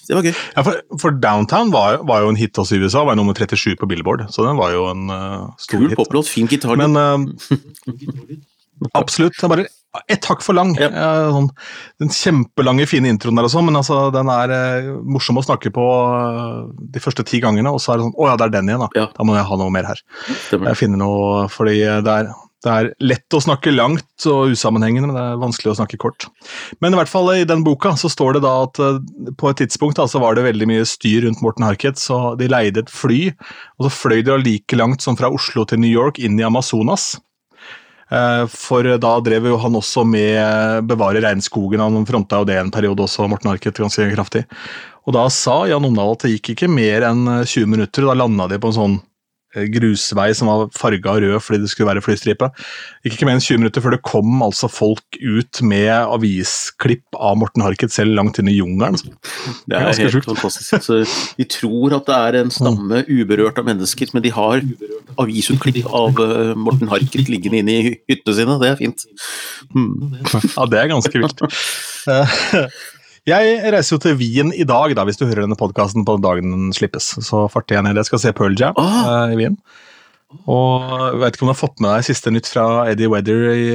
det 0.09 0.18
var 0.18 0.28
gøy. 0.28 0.35
Ja, 0.35 0.66
for, 0.66 0.83
for 1.00 1.18
Downtown 1.22 1.72
var, 1.74 2.02
var 2.09 2.26
jo 2.26 2.35
en 2.35 2.40
hit 2.40 2.59
også 2.59 2.78
i 2.78 2.83
USA, 2.83 3.07
var 3.09 3.18
nummer 3.18 3.37
37 3.38 3.76
på 3.81 3.90
Billboard, 3.90 4.26
så 4.35 4.46
den 4.46 4.61
var 4.61 4.74
jo 4.74 4.88
en 4.92 5.09
uh, 5.12 5.48
stor 5.61 5.78
Kul 5.78 5.90
hit. 5.90 5.98
poplåt, 6.00 6.31
fin 6.31 6.50
gitar. 6.50 6.78
Men 6.78 6.96
absolutt. 8.98 9.38
Er 9.42 9.52
bare 9.52 9.68
ett 10.07 10.24
hakk 10.29 10.42
for 10.44 10.57
lang. 10.57 10.74
Ja. 10.79 10.88
Eh, 10.88 11.29
sånn, 11.35 11.48
den 12.03 12.12
kjempelange, 12.14 12.87
fine 12.90 13.11
introen 13.12 13.38
der 13.38 13.48
og 13.48 13.53
sånn, 13.53 13.66
men 13.68 13.79
altså, 13.81 14.09
den 14.14 14.31
er 14.33 14.53
eh, 14.55 14.90
morsom 15.09 15.40
å 15.40 15.44
snakke 15.44 15.72
på 15.74 15.87
eh, 15.87 16.59
de 16.96 17.03
første 17.03 17.24
ti 17.29 17.40
gangene, 17.44 17.72
og 17.72 17.81
så 17.83 17.94
er 17.94 18.01
det 18.01 18.09
sånn 18.09 18.18
Å 18.18 18.29
ja, 18.31 18.37
det 18.38 18.48
er 18.48 18.59
den 18.59 18.72
igjen, 18.72 18.85
da. 18.85 18.90
Ja. 18.98 19.07
Da 19.14 19.27
må 19.27 19.38
jeg 19.38 19.48
ha 19.48 19.59
noe 19.61 19.74
mer 19.74 19.88
her. 19.88 20.05
Stemmer. 20.29 20.72
Jeg 20.72 20.83
finner 20.85 21.01
noe, 21.01 21.46
fordi 21.53 21.81
det 22.05 22.14
er, 22.14 22.31
det 22.66 22.74
er 22.74 22.90
lett 23.07 23.37
å 23.37 23.40
snakke 23.42 23.72
langt 23.72 24.27
og 24.29 24.55
usammenhengende, 24.55 25.09
men 25.09 25.16
det 25.16 25.24
er 25.24 25.40
vanskelig 25.40 25.72
å 25.72 25.79
snakke 25.79 26.01
kort. 26.03 26.27
Men 26.83 26.94
i 26.94 26.98
hvert 26.98 27.11
fall 27.11 27.31
i 27.37 27.46
den 27.48 27.62
boka 27.66 27.94
så 28.01 28.11
står 28.12 28.37
det 28.37 28.44
da 28.44 28.55
at 28.66 28.83
eh, 28.83 29.01
på 29.38 29.53
et 29.53 29.62
tidspunkt 29.62 30.01
da, 30.01 30.09
så 30.11 30.20
var 30.22 30.37
det 30.37 30.46
veldig 30.48 30.68
mye 30.70 30.88
styr 30.88 31.24
rundt 31.27 31.42
Morten 31.44 31.66
Harket, 31.66 32.01
så 32.03 32.35
de 32.38 32.51
leide 32.51 32.85
et 32.85 32.92
fly, 32.92 33.22
og 33.79 33.88
så 33.88 33.94
fløy 33.94 34.20
de 34.27 34.37
like 34.42 34.79
langt 34.79 35.07
som 35.07 35.16
fra 35.18 35.31
Oslo 35.33 35.64
til 35.68 35.81
New 35.83 35.92
York 35.92 36.20
inn 36.20 36.37
i 36.40 36.46
Amazonas. 36.46 37.14
Eh, 38.09 38.44
For 38.53 38.87
da 39.01 39.14
drev 39.25 39.51
jo 39.51 39.59
han 39.61 39.77
også 39.79 40.05
med 40.09 40.87
Bevare 40.88 41.23
regnskogen, 41.25 41.83
han 41.83 42.09
fronta 42.09 42.40
jo 42.40 42.49
det 42.49 42.59
en 42.61 42.73
periode 42.75 43.05
også, 43.05 43.29
Morten 43.29 43.53
Arket, 43.53 43.81
ganske 43.81 44.09
kraftig. 44.14 44.44
Og 45.09 45.14
da 45.16 45.25
sa 45.33 45.62
Jan 45.68 45.87
Omdal 45.88 46.14
at 46.14 46.25
det 46.27 46.35
gikk 46.37 46.55
ikke 46.55 46.73
mer 46.73 47.07
enn 47.09 47.25
eh, 47.38 47.44
20 47.44 47.71
minutter, 47.77 48.09
da 48.09 48.16
landa 48.16 48.49
de 48.51 48.61
på 48.61 48.73
en 48.73 48.79
sånn 48.79 48.97
eh, 48.99 49.07
grusvei 49.57 50.29
som 50.37 50.51
var 50.51 50.67
farga 50.77 51.15
rød 51.23 51.39
fordi 51.41 51.63
det 51.63 51.71
skulle 51.73 51.89
være 51.89 52.03
flystripe. 52.05 52.51
Gikk 53.05 53.17
ikke 53.17 53.29
mer 53.29 53.39
enn 53.39 53.45
20 53.45 53.63
minutter 53.63 53.85
før 53.85 53.95
det 53.97 54.03
kom 54.07 54.43
altså 54.45 54.69
folk 54.71 55.19
ut 55.23 55.63
med 55.65 55.89
avisklipp 55.89 57.17
av 57.17 57.39
Morten 57.41 57.65
Harket 57.65 57.95
selv 57.95 58.13
langt 58.19 58.39
inn 58.43 58.51
i 58.53 58.59
jungelen. 58.59 58.99
Det 59.65 59.79
er 59.79 59.89
Ganske 59.89 60.05
helt 60.05 60.19
sjukt. 60.19 60.29
fantastisk. 60.29 60.85
Så 60.85 61.01
de 61.39 61.49
tror 61.49 61.97
at 61.97 62.07
det 62.11 62.19
er 62.19 62.41
en 62.43 62.53
stamme 62.53 63.03
uberørt 63.09 63.59
av 63.63 63.65
mennesker, 63.71 64.13
men 64.13 64.23
de 64.27 64.35
har 64.37 64.61
avisutklipp 65.19 65.89
av 65.89 66.21
eh, 66.21 66.53
Morten 66.59 66.93
Harket 66.93 67.29
liggende 67.33 67.63
inne 67.63 67.79
i 67.79 67.97
hyttene 68.11 68.37
sine. 68.37 68.59
Det 68.61 68.71
er 68.75 68.79
fint. 68.83 69.09
Mm. 69.75 70.21
Ja, 70.29 70.69
det 70.69 70.83
er 70.83 70.93
ganske 70.93 71.25
vilt. 71.25 71.43
Eh, 73.29 73.61
Jeg 73.62 73.73
reiser 73.75 73.97
jo 73.97 74.01
til 74.03 74.17
Wien 74.21 74.53
i 74.57 74.64
dag, 74.69 74.95
da, 74.97 75.05
hvis 75.05 75.21
du 75.21 75.27
hører 75.27 75.45
denne 75.45 75.59
podkasten 75.59 76.07
på 76.09 76.17
dagen 76.25 76.55
den 76.55 76.73
slippes. 76.77 77.11
Så 77.25 77.45
farter 77.53 77.79
jeg 77.79 77.87
ned. 77.87 78.01
Jeg 78.01 78.09
skal 78.09 78.23
se 78.25 78.33
Pearl 78.37 78.57
Jam 78.59 78.79
oh. 78.81 78.99
uh, 79.05 79.29
i 79.33 79.38
Wien. 79.38 79.59
Og 80.49 80.83
jeg 81.12 81.21
vet 81.23 81.37
ikke 81.37 81.47
om 81.47 81.49
du 81.49 81.55
har 81.55 81.62
fått 81.62 81.81
med 81.81 81.93
deg 81.95 82.09
siste 82.09 82.33
nytt 82.33 82.49
fra 82.51 82.67
Eddie 82.91 83.09
Weather. 83.09 83.47
I, 83.53 83.69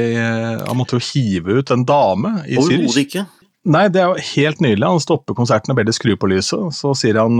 han 0.67 0.77
måtte 0.77 0.99
jo 0.99 1.05
hive 1.13 1.61
ut 1.61 1.73
en 1.73 1.85
dame 1.85 2.35
i 2.45 2.59
Overhodet 2.61 2.93
Zürich. 2.93 3.07
ikke. 3.07 3.25
Nei, 3.73 3.87
det 3.89 4.03
er 4.03 4.11
jo 4.11 4.27
helt 4.35 4.61
nydelig. 4.61 4.85
Han 4.85 5.01
stopper 5.01 5.37
konserten 5.37 5.73
og 5.73 5.79
ber 5.79 5.87
de 5.87 5.95
skru 5.95 6.13
på 6.19 6.29
lyset. 6.29 6.73
Så 6.75 6.93
sier 6.99 7.17
han 7.21 7.39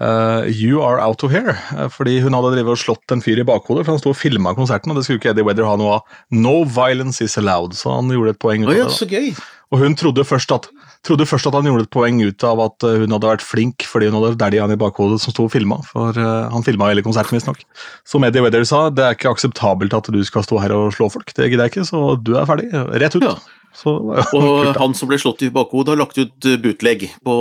uh, 0.00 0.46
You 0.48 0.80
are 0.86 1.00
out 1.04 1.24
of 1.26 1.34
here. 1.34 1.56
Eh, 1.76 1.88
Fordi 1.92 2.20
hun 2.24 2.36
hadde 2.36 2.54
drevet 2.54 2.76
og 2.76 2.80
slått 2.80 3.12
en 3.12 3.20
fyr 3.24 3.42
i 3.42 3.46
bakhodet, 3.46 3.84
for 3.84 3.96
han 3.96 4.00
sto 4.00 4.14
og 4.14 4.20
filma 4.20 4.54
konserten, 4.56 4.92
og 4.92 5.00
det 5.00 5.04
skulle 5.04 5.20
ikke 5.20 5.34
Eddie 5.34 5.44
Weather 5.44 5.68
ha 5.68 5.76
noe 5.80 5.98
av. 5.98 6.20
No 6.32 6.62
violence 6.64 7.20
is 7.24 7.36
allowed, 7.40 7.76
så 7.76 7.98
han 7.98 8.08
gjorde 8.14 8.36
et 8.36 8.40
poeng 8.40 8.64
ut 8.64 8.72
av 8.72 8.84
det. 8.86 8.94
så 8.96 9.08
gøy. 9.10 9.34
Og 9.70 9.84
hun 9.84 9.98
trodde 9.98 10.24
først 10.26 10.56
at 10.56 10.70
trodde 11.06 11.26
først 11.28 11.48
at 11.48 11.56
han 11.56 11.68
gjorde 11.68 11.86
et 11.86 11.92
poeng 11.94 12.18
ut 12.22 12.44
av 12.46 12.60
at 12.66 12.86
eh, 12.86 12.98
hun 13.02 13.14
hadde 13.14 13.30
vært 13.30 13.44
flink 13.44 13.86
fordi 13.88 14.10
hun 14.10 14.18
hadde 14.18 14.38
daddy 14.40 14.60
han 14.60 14.74
i 14.74 14.80
bakhodet 14.80 15.20
som 15.22 15.34
sto 15.34 15.46
og 15.48 15.54
filma. 15.54 15.80
For 15.88 16.16
eh, 16.16 16.50
han 16.52 16.66
filma 16.66 16.90
hele 16.90 17.04
konserten, 17.06 17.38
visstnok. 17.38 17.62
Som 18.08 18.26
Eddie 18.26 18.44
Weather 18.44 18.66
sa, 18.68 18.86
det 18.92 19.06
er 19.06 19.16
ikke 19.16 19.32
akseptabelt 19.32 19.96
at 19.96 20.10
du 20.12 20.20
skal 20.26 20.44
stå 20.46 20.60
her 20.62 20.74
og 20.76 20.90
slå 20.96 21.10
folk. 21.12 21.32
Det 21.36 21.48
gidder 21.48 21.68
jeg 21.68 21.74
ikke, 21.74 21.88
så 21.88 22.02
du 22.20 22.34
er 22.36 22.48
ferdig. 22.50 22.68
Rett 23.00 23.16
ut. 23.16 23.24
Ja. 23.24 23.38
Så 23.76 23.92
ja, 24.18 24.24
Og 24.34 24.42
kult, 24.42 24.80
han 24.82 24.96
som 24.98 25.08
ble 25.08 25.20
slått 25.22 25.44
i 25.46 25.52
bakhodet, 25.54 25.94
har 25.94 26.02
lagt 26.02 26.18
ut 26.18 26.50
eh, 26.50 26.58
bootleg 26.60 27.06
på 27.24 27.38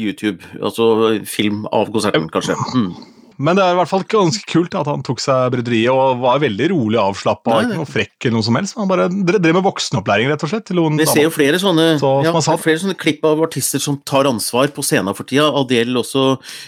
YouTube. 0.00 0.42
Altså 0.58 1.18
film 1.28 1.66
av 1.70 1.92
konserten, 1.94 2.26
kanskje. 2.32 2.58
Mm. 2.74 2.92
Men 3.38 3.54
det 3.54 3.62
er 3.62 3.74
i 3.74 3.78
hvert 3.78 3.90
fall 3.90 4.02
ganske 4.10 4.42
kult 4.50 4.74
at 4.74 4.88
han 4.90 5.02
tok 5.06 5.20
seg 5.22 5.52
bryderiet 5.54 5.92
og 5.94 6.18
var 6.24 6.40
veldig 6.42 6.66
rolig 6.72 6.98
avslappa. 6.98 7.60
Ikke 7.62 7.78
noe 7.78 7.86
frekk 7.88 8.26
eller 8.26 8.36
noe 8.38 8.46
som 8.48 8.58
helst. 8.58 8.74
Han 8.80 8.90
bare 8.90 9.06
dre- 9.12 9.38
drev 9.44 9.54
med 9.60 9.66
voksenopplæring, 9.68 10.26
rett 10.32 10.42
og 10.42 10.50
slett. 10.50 10.66
Til 10.66 10.80
noen 10.80 10.98
Vi 10.98 11.06
ser 11.06 11.22
jo 11.28 11.30
flere 11.34 11.60
sånne, 11.62 11.86
Så, 12.02 12.10
ja, 12.26 12.34
flere 12.58 12.82
sånne 12.82 12.98
klipp 12.98 13.22
av 13.30 13.40
artister 13.46 13.78
som 13.82 14.00
tar 14.02 14.26
ansvar 14.26 14.72
på 14.74 14.82
scenen 14.82 15.14
for 15.14 15.28
tida. 15.28 15.46
Adele 15.54 16.02
også, 16.02 16.24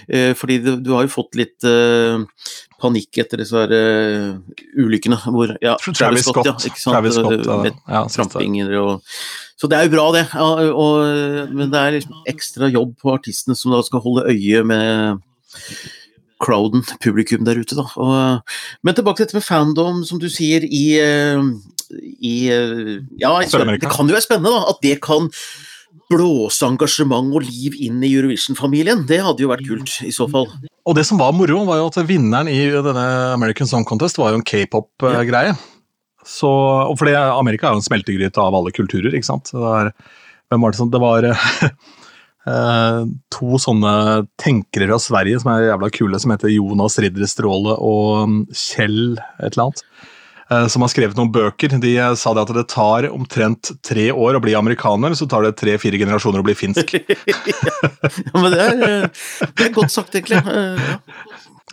eh, 0.08 0.32
fordi 0.38 0.60
du, 0.62 0.72
du 0.78 0.92
har 0.94 1.08
jo 1.08 1.12
fått 1.16 1.34
litt 1.40 1.66
eh, 1.66 2.22
panikk 2.80 3.18
etter 3.24 3.42
disse 3.42 3.58
her, 3.58 3.74
eh, 3.74 4.58
ulykkene. 4.78 5.18
Hvor, 5.26 5.56
ja, 5.60 5.74
Travis 5.90 6.24
Scott. 6.28 6.46
ja, 6.46 6.54
ikke 6.54 6.78
sant? 6.80 6.94
Travis 6.94 7.18
Scott, 7.18 7.46
uh, 7.50 7.62
med 7.66 7.74
Ja, 7.90 8.04
trampinger 8.06 8.76
og 8.80 9.02
Så 9.60 9.68
det 9.68 9.76
er 9.76 9.88
jo 9.90 9.96
bra, 9.98 10.06
det. 10.14 10.22
Ja, 10.32 10.70
og, 10.70 11.50
men 11.52 11.68
det 11.74 11.80
er 11.82 11.98
liksom 11.98 12.22
ekstra 12.30 12.70
jobb 12.72 12.94
på 13.02 13.12
artistene 13.18 13.58
som 13.58 13.74
da 13.74 13.82
skal 13.84 14.00
holde 14.06 14.30
øye 14.30 14.62
med 14.64 15.18
crowden, 16.40 16.84
publikum 17.02 17.44
der 17.46 17.60
ute, 17.60 17.76
da. 17.78 17.86
Og, 18.00 18.54
men 18.86 18.96
tilbake 18.96 19.20
til 19.20 19.28
dette 19.28 19.38
med 19.38 19.46
fandom, 19.46 20.04
som 20.08 20.20
du 20.22 20.28
sier, 20.32 20.64
i, 20.64 20.84
eh, 21.00 21.42
i 22.20 22.36
eh, 22.52 22.94
Ja, 23.20 23.36
det 23.40 23.90
kan 23.90 24.08
jo 24.08 24.16
være 24.16 24.24
spennende, 24.24 24.54
da. 24.54 24.72
At 24.72 24.80
det 24.84 24.98
kan 25.04 25.30
blåse 26.10 26.66
engasjement 26.66 27.34
og 27.34 27.44
liv 27.46 27.76
inn 27.86 28.02
i 28.02 28.12
Eurovision-familien. 28.16 29.04
Det 29.06 29.20
hadde 29.22 29.44
jo 29.44 29.50
vært 29.52 29.66
kult, 29.66 30.00
i 30.06 30.12
så 30.14 30.26
fall. 30.30 30.48
Og 30.88 30.96
det 30.96 31.04
som 31.06 31.20
var 31.20 31.34
moro, 31.36 31.62
var 31.68 31.82
jo 31.82 31.90
at 31.90 32.00
vinneren 32.08 32.50
i 32.50 32.58
denne 32.72 33.06
American 33.34 33.68
Song 33.70 33.86
Contest 33.86 34.18
var 34.18 34.32
jo 34.32 34.40
en 34.40 34.46
k-pop-greie. 34.46 35.54
Så, 36.26 36.48
og 36.50 36.98
fordi 37.00 37.14
Amerika 37.16 37.68
er 37.68 37.76
jo 37.76 37.80
en 37.80 37.86
smeltegryte 37.86 38.42
av 38.42 38.56
alle 38.58 38.72
kulturer, 38.74 39.14
ikke 39.14 39.28
sant. 39.28 39.52
Det 39.52 39.62
var, 39.62 39.92
hvem 40.50 40.66
var 40.66 40.74
det 40.74 40.80
som 40.80 40.90
Det 40.92 41.00
var 41.02 41.30
eh, 42.48 43.02
to 43.34 43.58
sånne 43.60 43.92
tenkere 44.40 44.88
fra 44.92 45.00
Sverige 45.02 45.40
som 45.42 45.52
er 45.54 45.66
jævla 45.68 45.90
kule, 45.92 46.20
som 46.22 46.32
heter 46.34 46.52
Jonas 46.54 46.96
Ridderstråle 47.02 47.76
og 47.76 48.28
mm, 48.30 48.40
Kjell 48.56 49.02
et 49.40 49.52
eller 49.52 49.66
annet. 49.68 49.82
eh, 50.50 50.66
Som 50.72 50.82
har 50.86 50.92
skrevet 50.94 51.18
noen 51.18 51.32
bøker. 51.34 51.76
De 51.82 51.92
eh, 51.96 52.14
sa 52.18 52.32
det 52.34 52.46
at 52.46 52.54
det 52.56 52.66
tar 52.72 53.10
omtrent 53.10 53.72
tre 53.86 54.08
år 54.12 54.38
å 54.38 54.42
bli 54.44 54.54
amerikaner, 54.58 55.14
så 55.18 55.28
tar 55.30 55.46
det 55.46 55.56
tre-fire 55.60 56.00
generasjoner 56.00 56.40
å 56.42 56.46
bli 56.48 56.56
finsk. 56.58 56.94
ja, 56.98 58.34
men 58.40 58.50
det 58.54 58.64
er, 58.66 58.82
det 59.10 59.68
er 59.68 59.76
godt 59.76 59.92
sagt, 59.94 60.14
egentlig. 60.16 60.40
Ja. 60.44 60.98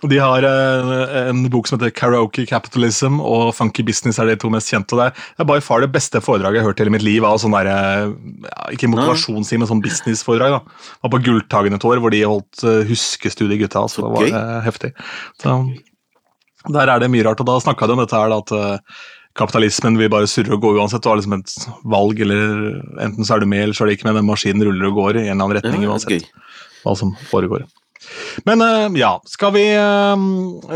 De 0.05 0.17
har 0.21 0.45
eh, 0.45 1.29
en 1.31 1.39
bok 1.49 1.67
som 1.67 1.79
heter 1.79 1.93
Karaoke 1.95 2.45
Capitalism 2.45 3.17
og 3.23 3.49
Funky 3.57 3.81
Business 3.88 4.19
er 4.21 4.29
de 4.29 4.36
to 4.38 4.51
mest 4.53 4.69
kjente. 4.69 4.97
Det 4.99 5.07
er, 5.10 5.47
by 5.49 5.57
far 5.63 5.81
det 5.81 5.89
beste 5.95 6.21
foredraget 6.21 6.60
jeg 6.60 6.65
har 6.65 6.69
hørt 6.69 6.81
i 6.81 6.86
hele 6.86 6.93
mitt 6.93 7.05
liv. 7.05 7.25
av 7.25 7.39
sånn 7.41 7.55
der, 7.57 7.71
eh, 7.71 8.75
Ikke 8.75 8.91
motivasjonstid, 8.91 9.57
men 9.57 9.69
sånn 9.71 9.81
businessforedrag. 9.81 10.60
da. 10.60 10.60
Det 10.62 11.03
var 11.07 11.15
på 11.17 11.23
Gulltagen 11.25 11.73
et 11.73 11.88
år, 11.89 12.01
hvor 12.03 12.13
de 12.13 12.21
holdt 12.21 12.63
uh, 12.63 12.83
huskestudie, 12.86 13.57
gutta. 13.57 13.88
Så 13.89 14.05
det 14.05 14.13
var 14.13 14.27
eh, 14.29 14.62
heftig. 14.67 14.93
Så, 15.41 15.57
der 16.73 16.91
er 16.91 16.99
det 16.99 17.12
mye 17.12 17.25
rart. 17.25 17.41
og 17.41 17.47
Da 17.49 17.60
snakka 17.63 17.88
de 17.88 17.95
om 17.97 18.03
dette 18.03 18.17
her, 18.17 18.29
da, 18.29 18.38
at 18.43 18.51
eh, 18.51 19.01
kapitalismen 19.38 19.97
vil 19.97 20.12
bare 20.13 20.29
surre 20.29 20.53
og 20.57 20.62
gå 20.62 20.75
uansett. 20.77 21.01
Du 21.01 21.10
har 21.10 21.17
liksom 21.19 21.38
et 21.39 21.55
valg, 21.86 22.21
eller 22.21 22.81
enten 23.01 23.25
så 23.25 23.38
er 23.38 23.43
du 23.43 23.49
med, 23.49 23.63
eller 23.65 23.77
så 23.77 23.86
er 23.86 23.91
du 23.91 23.97
ikke 23.97 24.10
med. 24.10 24.19
Den 24.21 24.29
maskinen 24.29 24.65
ruller 24.67 24.91
og 24.91 25.01
går 25.01 25.21
i 25.21 25.25
en 25.27 25.33
eller 25.33 25.43
annen 25.43 25.57
retning 25.60 25.88
Ja, 25.88 25.95
uansett 25.95 26.17
gøy. 26.17 26.45
hva 26.83 26.95
som 26.97 27.15
foregår. 27.31 27.65
Men 28.47 28.62
eh, 28.62 28.99
ja, 29.01 29.12
skal 29.27 29.51
vi, 29.55 29.63
eh, 29.73 30.25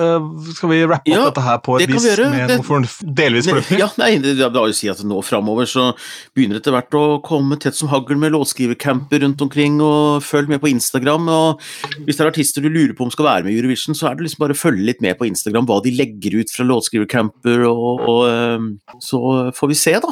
eh, 0.01 0.27
skal 0.57 0.71
vi 0.71 0.79
rappe 0.89 1.01
opp 1.05 1.11
Ja, 1.11 1.25
dette 1.29 1.43
her 1.45 1.59
på 1.63 1.75
et 1.77 1.85
det 1.87 1.95
vis 1.95 2.05
med 2.19 2.49
Det- 2.49 2.57
noe 2.61 2.79
en 2.81 2.87
delvis 3.15 3.47
fornuftig? 3.49 3.79
Ja, 3.79 3.89
nei, 4.01 4.11
det, 4.23 4.35
det 4.39 4.49
vil 4.51 4.61
å 4.61 4.75
si 4.75 4.89
at 4.91 5.03
nå 5.07 5.21
framover 5.25 5.69
så 5.69 5.91
begynner 6.35 6.57
det 6.57 6.63
etter 6.63 6.75
hvert 6.75 6.97
å 6.97 7.03
komme 7.25 7.57
tett 7.61 7.77
som 7.77 7.91
hagl 7.91 8.17
med 8.19 8.33
låtskrivercamper 8.35 9.21
rundt 9.25 9.41
omkring, 9.45 9.79
og 9.81 10.23
følg 10.25 10.49
med 10.51 10.61
på 10.63 10.71
Instagram. 10.71 11.29
og 11.29 11.61
Hvis 12.05 12.17
det 12.17 12.25
er 12.25 12.31
artister 12.31 12.61
du 12.65 12.69
lurer 12.69 12.95
på 12.97 13.05
om 13.07 13.11
skal 13.13 13.25
være 13.29 13.43
med 13.45 13.53
i 13.53 13.59
Eurovision, 13.61 13.95
så 13.97 14.09
er 14.11 14.15
det 14.17 14.27
liksom 14.27 14.43
bare 14.43 14.55
å 14.57 14.61
følge 14.61 14.85
litt 14.91 15.01
med 15.01 15.17
på 15.19 15.27
Instagram 15.29 15.67
hva 15.69 15.81
de 15.83 15.91
legger 15.95 16.39
ut 16.41 16.51
fra 16.53 16.65
låtskrivercamper, 16.67 17.65
og, 17.69 18.01
og 18.09 19.01
så 19.03 19.21
får 19.55 19.71
vi 19.71 19.79
se, 19.79 19.95
da, 20.01 20.11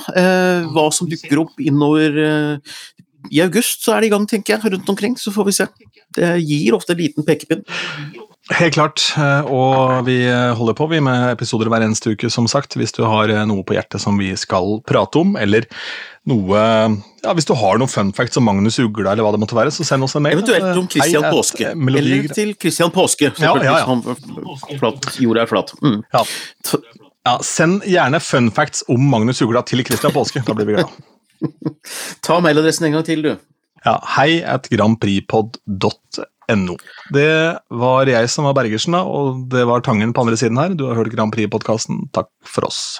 hva 0.73 0.87
som 0.93 1.09
dukker 1.09 1.43
opp 1.45 1.59
innover 1.63 2.59
i 3.31 3.41
august 3.43 3.83
så 3.85 3.95
er 3.95 4.01
det 4.03 4.09
i 4.09 4.13
gang, 4.15 4.25
tenker 4.29 4.55
jeg, 4.55 4.73
rundt 4.73 4.89
omkring, 4.89 5.17
så 5.19 5.33
får 5.35 5.45
vi 5.49 5.55
se. 5.59 5.67
Det 6.15 6.33
gir 6.41 6.75
ofte 6.77 6.95
en 6.95 7.01
liten 7.03 7.25
pekepinn. 7.27 7.65
Helt 8.49 8.73
klart, 8.73 9.03
eh, 9.19 9.45
og 9.45 10.07
vi 10.07 10.23
holder 10.57 10.73
på 10.73 10.87
vi 10.89 10.97
med 11.05 11.35
episoder 11.35 11.69
hver 11.69 11.83
eneste 11.85 12.15
uke, 12.15 12.31
som 12.33 12.47
sagt. 12.49 12.73
Hvis 12.79 12.95
du 12.95 13.03
har 13.05 13.29
eh, 13.29 13.43
noe 13.45 13.61
på 13.67 13.75
hjertet 13.77 14.01
som 14.01 14.17
vi 14.17 14.31
skal 14.39 14.79
prate 14.89 15.21
om, 15.21 15.35
eller 15.37 15.67
noe 16.29 16.57
ja, 16.57 17.33
Hvis 17.33 17.47
du 17.49 17.53
har 17.57 17.77
noen 17.81 17.89
fun 17.89 18.09
facts 18.15 18.37
om 18.37 18.45
Magnus 18.45 18.77
Ugla, 18.81 19.11
eller 19.13 19.25
hva 19.25 19.31
det 19.35 19.41
måtte 19.41 19.57
være, 19.57 19.73
så 19.73 19.85
send 19.85 20.05
oss 20.05 20.15
en 20.17 20.25
mail. 20.25 20.39
Eventuelt 20.39 20.81
om 20.81 20.87
Christian 20.89 21.27
Hei 21.27 21.33
Påske. 21.35 21.67
eh, 21.69 21.99
Eller 22.01 22.33
til 22.33 22.55
Christian 22.57 22.93
Påske. 22.95 23.29
Ja, 23.37 23.53
ja, 23.59 23.75
ja. 23.83 23.85
selvfølgelig, 23.85 24.79
Flat, 24.81 25.11
jorda 25.21 25.45
er 25.45 25.51
flat. 25.51 25.75
Mm. 25.83 26.01
Ja. 26.13 26.25
Ja, 27.27 27.37
send 27.45 27.85
gjerne 27.85 28.21
fun 28.23 28.49
facts 28.55 28.81
om 28.89 29.05
Magnus 29.11 29.41
Ugla 29.45 29.61
til 29.67 29.85
Christian 29.85 30.13
Påske. 30.15 30.41
Da 30.47 30.57
blir 30.57 30.69
vi 30.71 30.79
glad. 30.79 30.89
Ta 32.25 32.39
mailadressen 32.43 32.89
en 32.89 32.97
gang 32.97 33.05
til, 33.07 33.23
du. 33.25 33.31
Ja, 33.85 33.95
hei 34.17 34.41
at 34.43 34.67
grandpripod.no. 34.71 36.75
Det 37.15 37.29
var 37.83 38.11
jeg 38.11 38.31
som 38.31 38.49
var 38.49 38.57
Bergersen, 38.57 38.97
da, 38.97 39.05
og 39.05 39.45
det 39.53 39.63
var 39.69 39.85
Tangen 39.85 40.15
på 40.15 40.25
andre 40.25 40.39
siden 40.39 40.59
her. 40.59 40.75
Du 40.75 40.87
har 40.89 40.99
hørt 40.99 41.13
Grand 41.13 41.31
Prix-podkasten. 41.35 42.07
Takk 42.15 42.31
for 42.47 42.67
oss. 42.67 42.99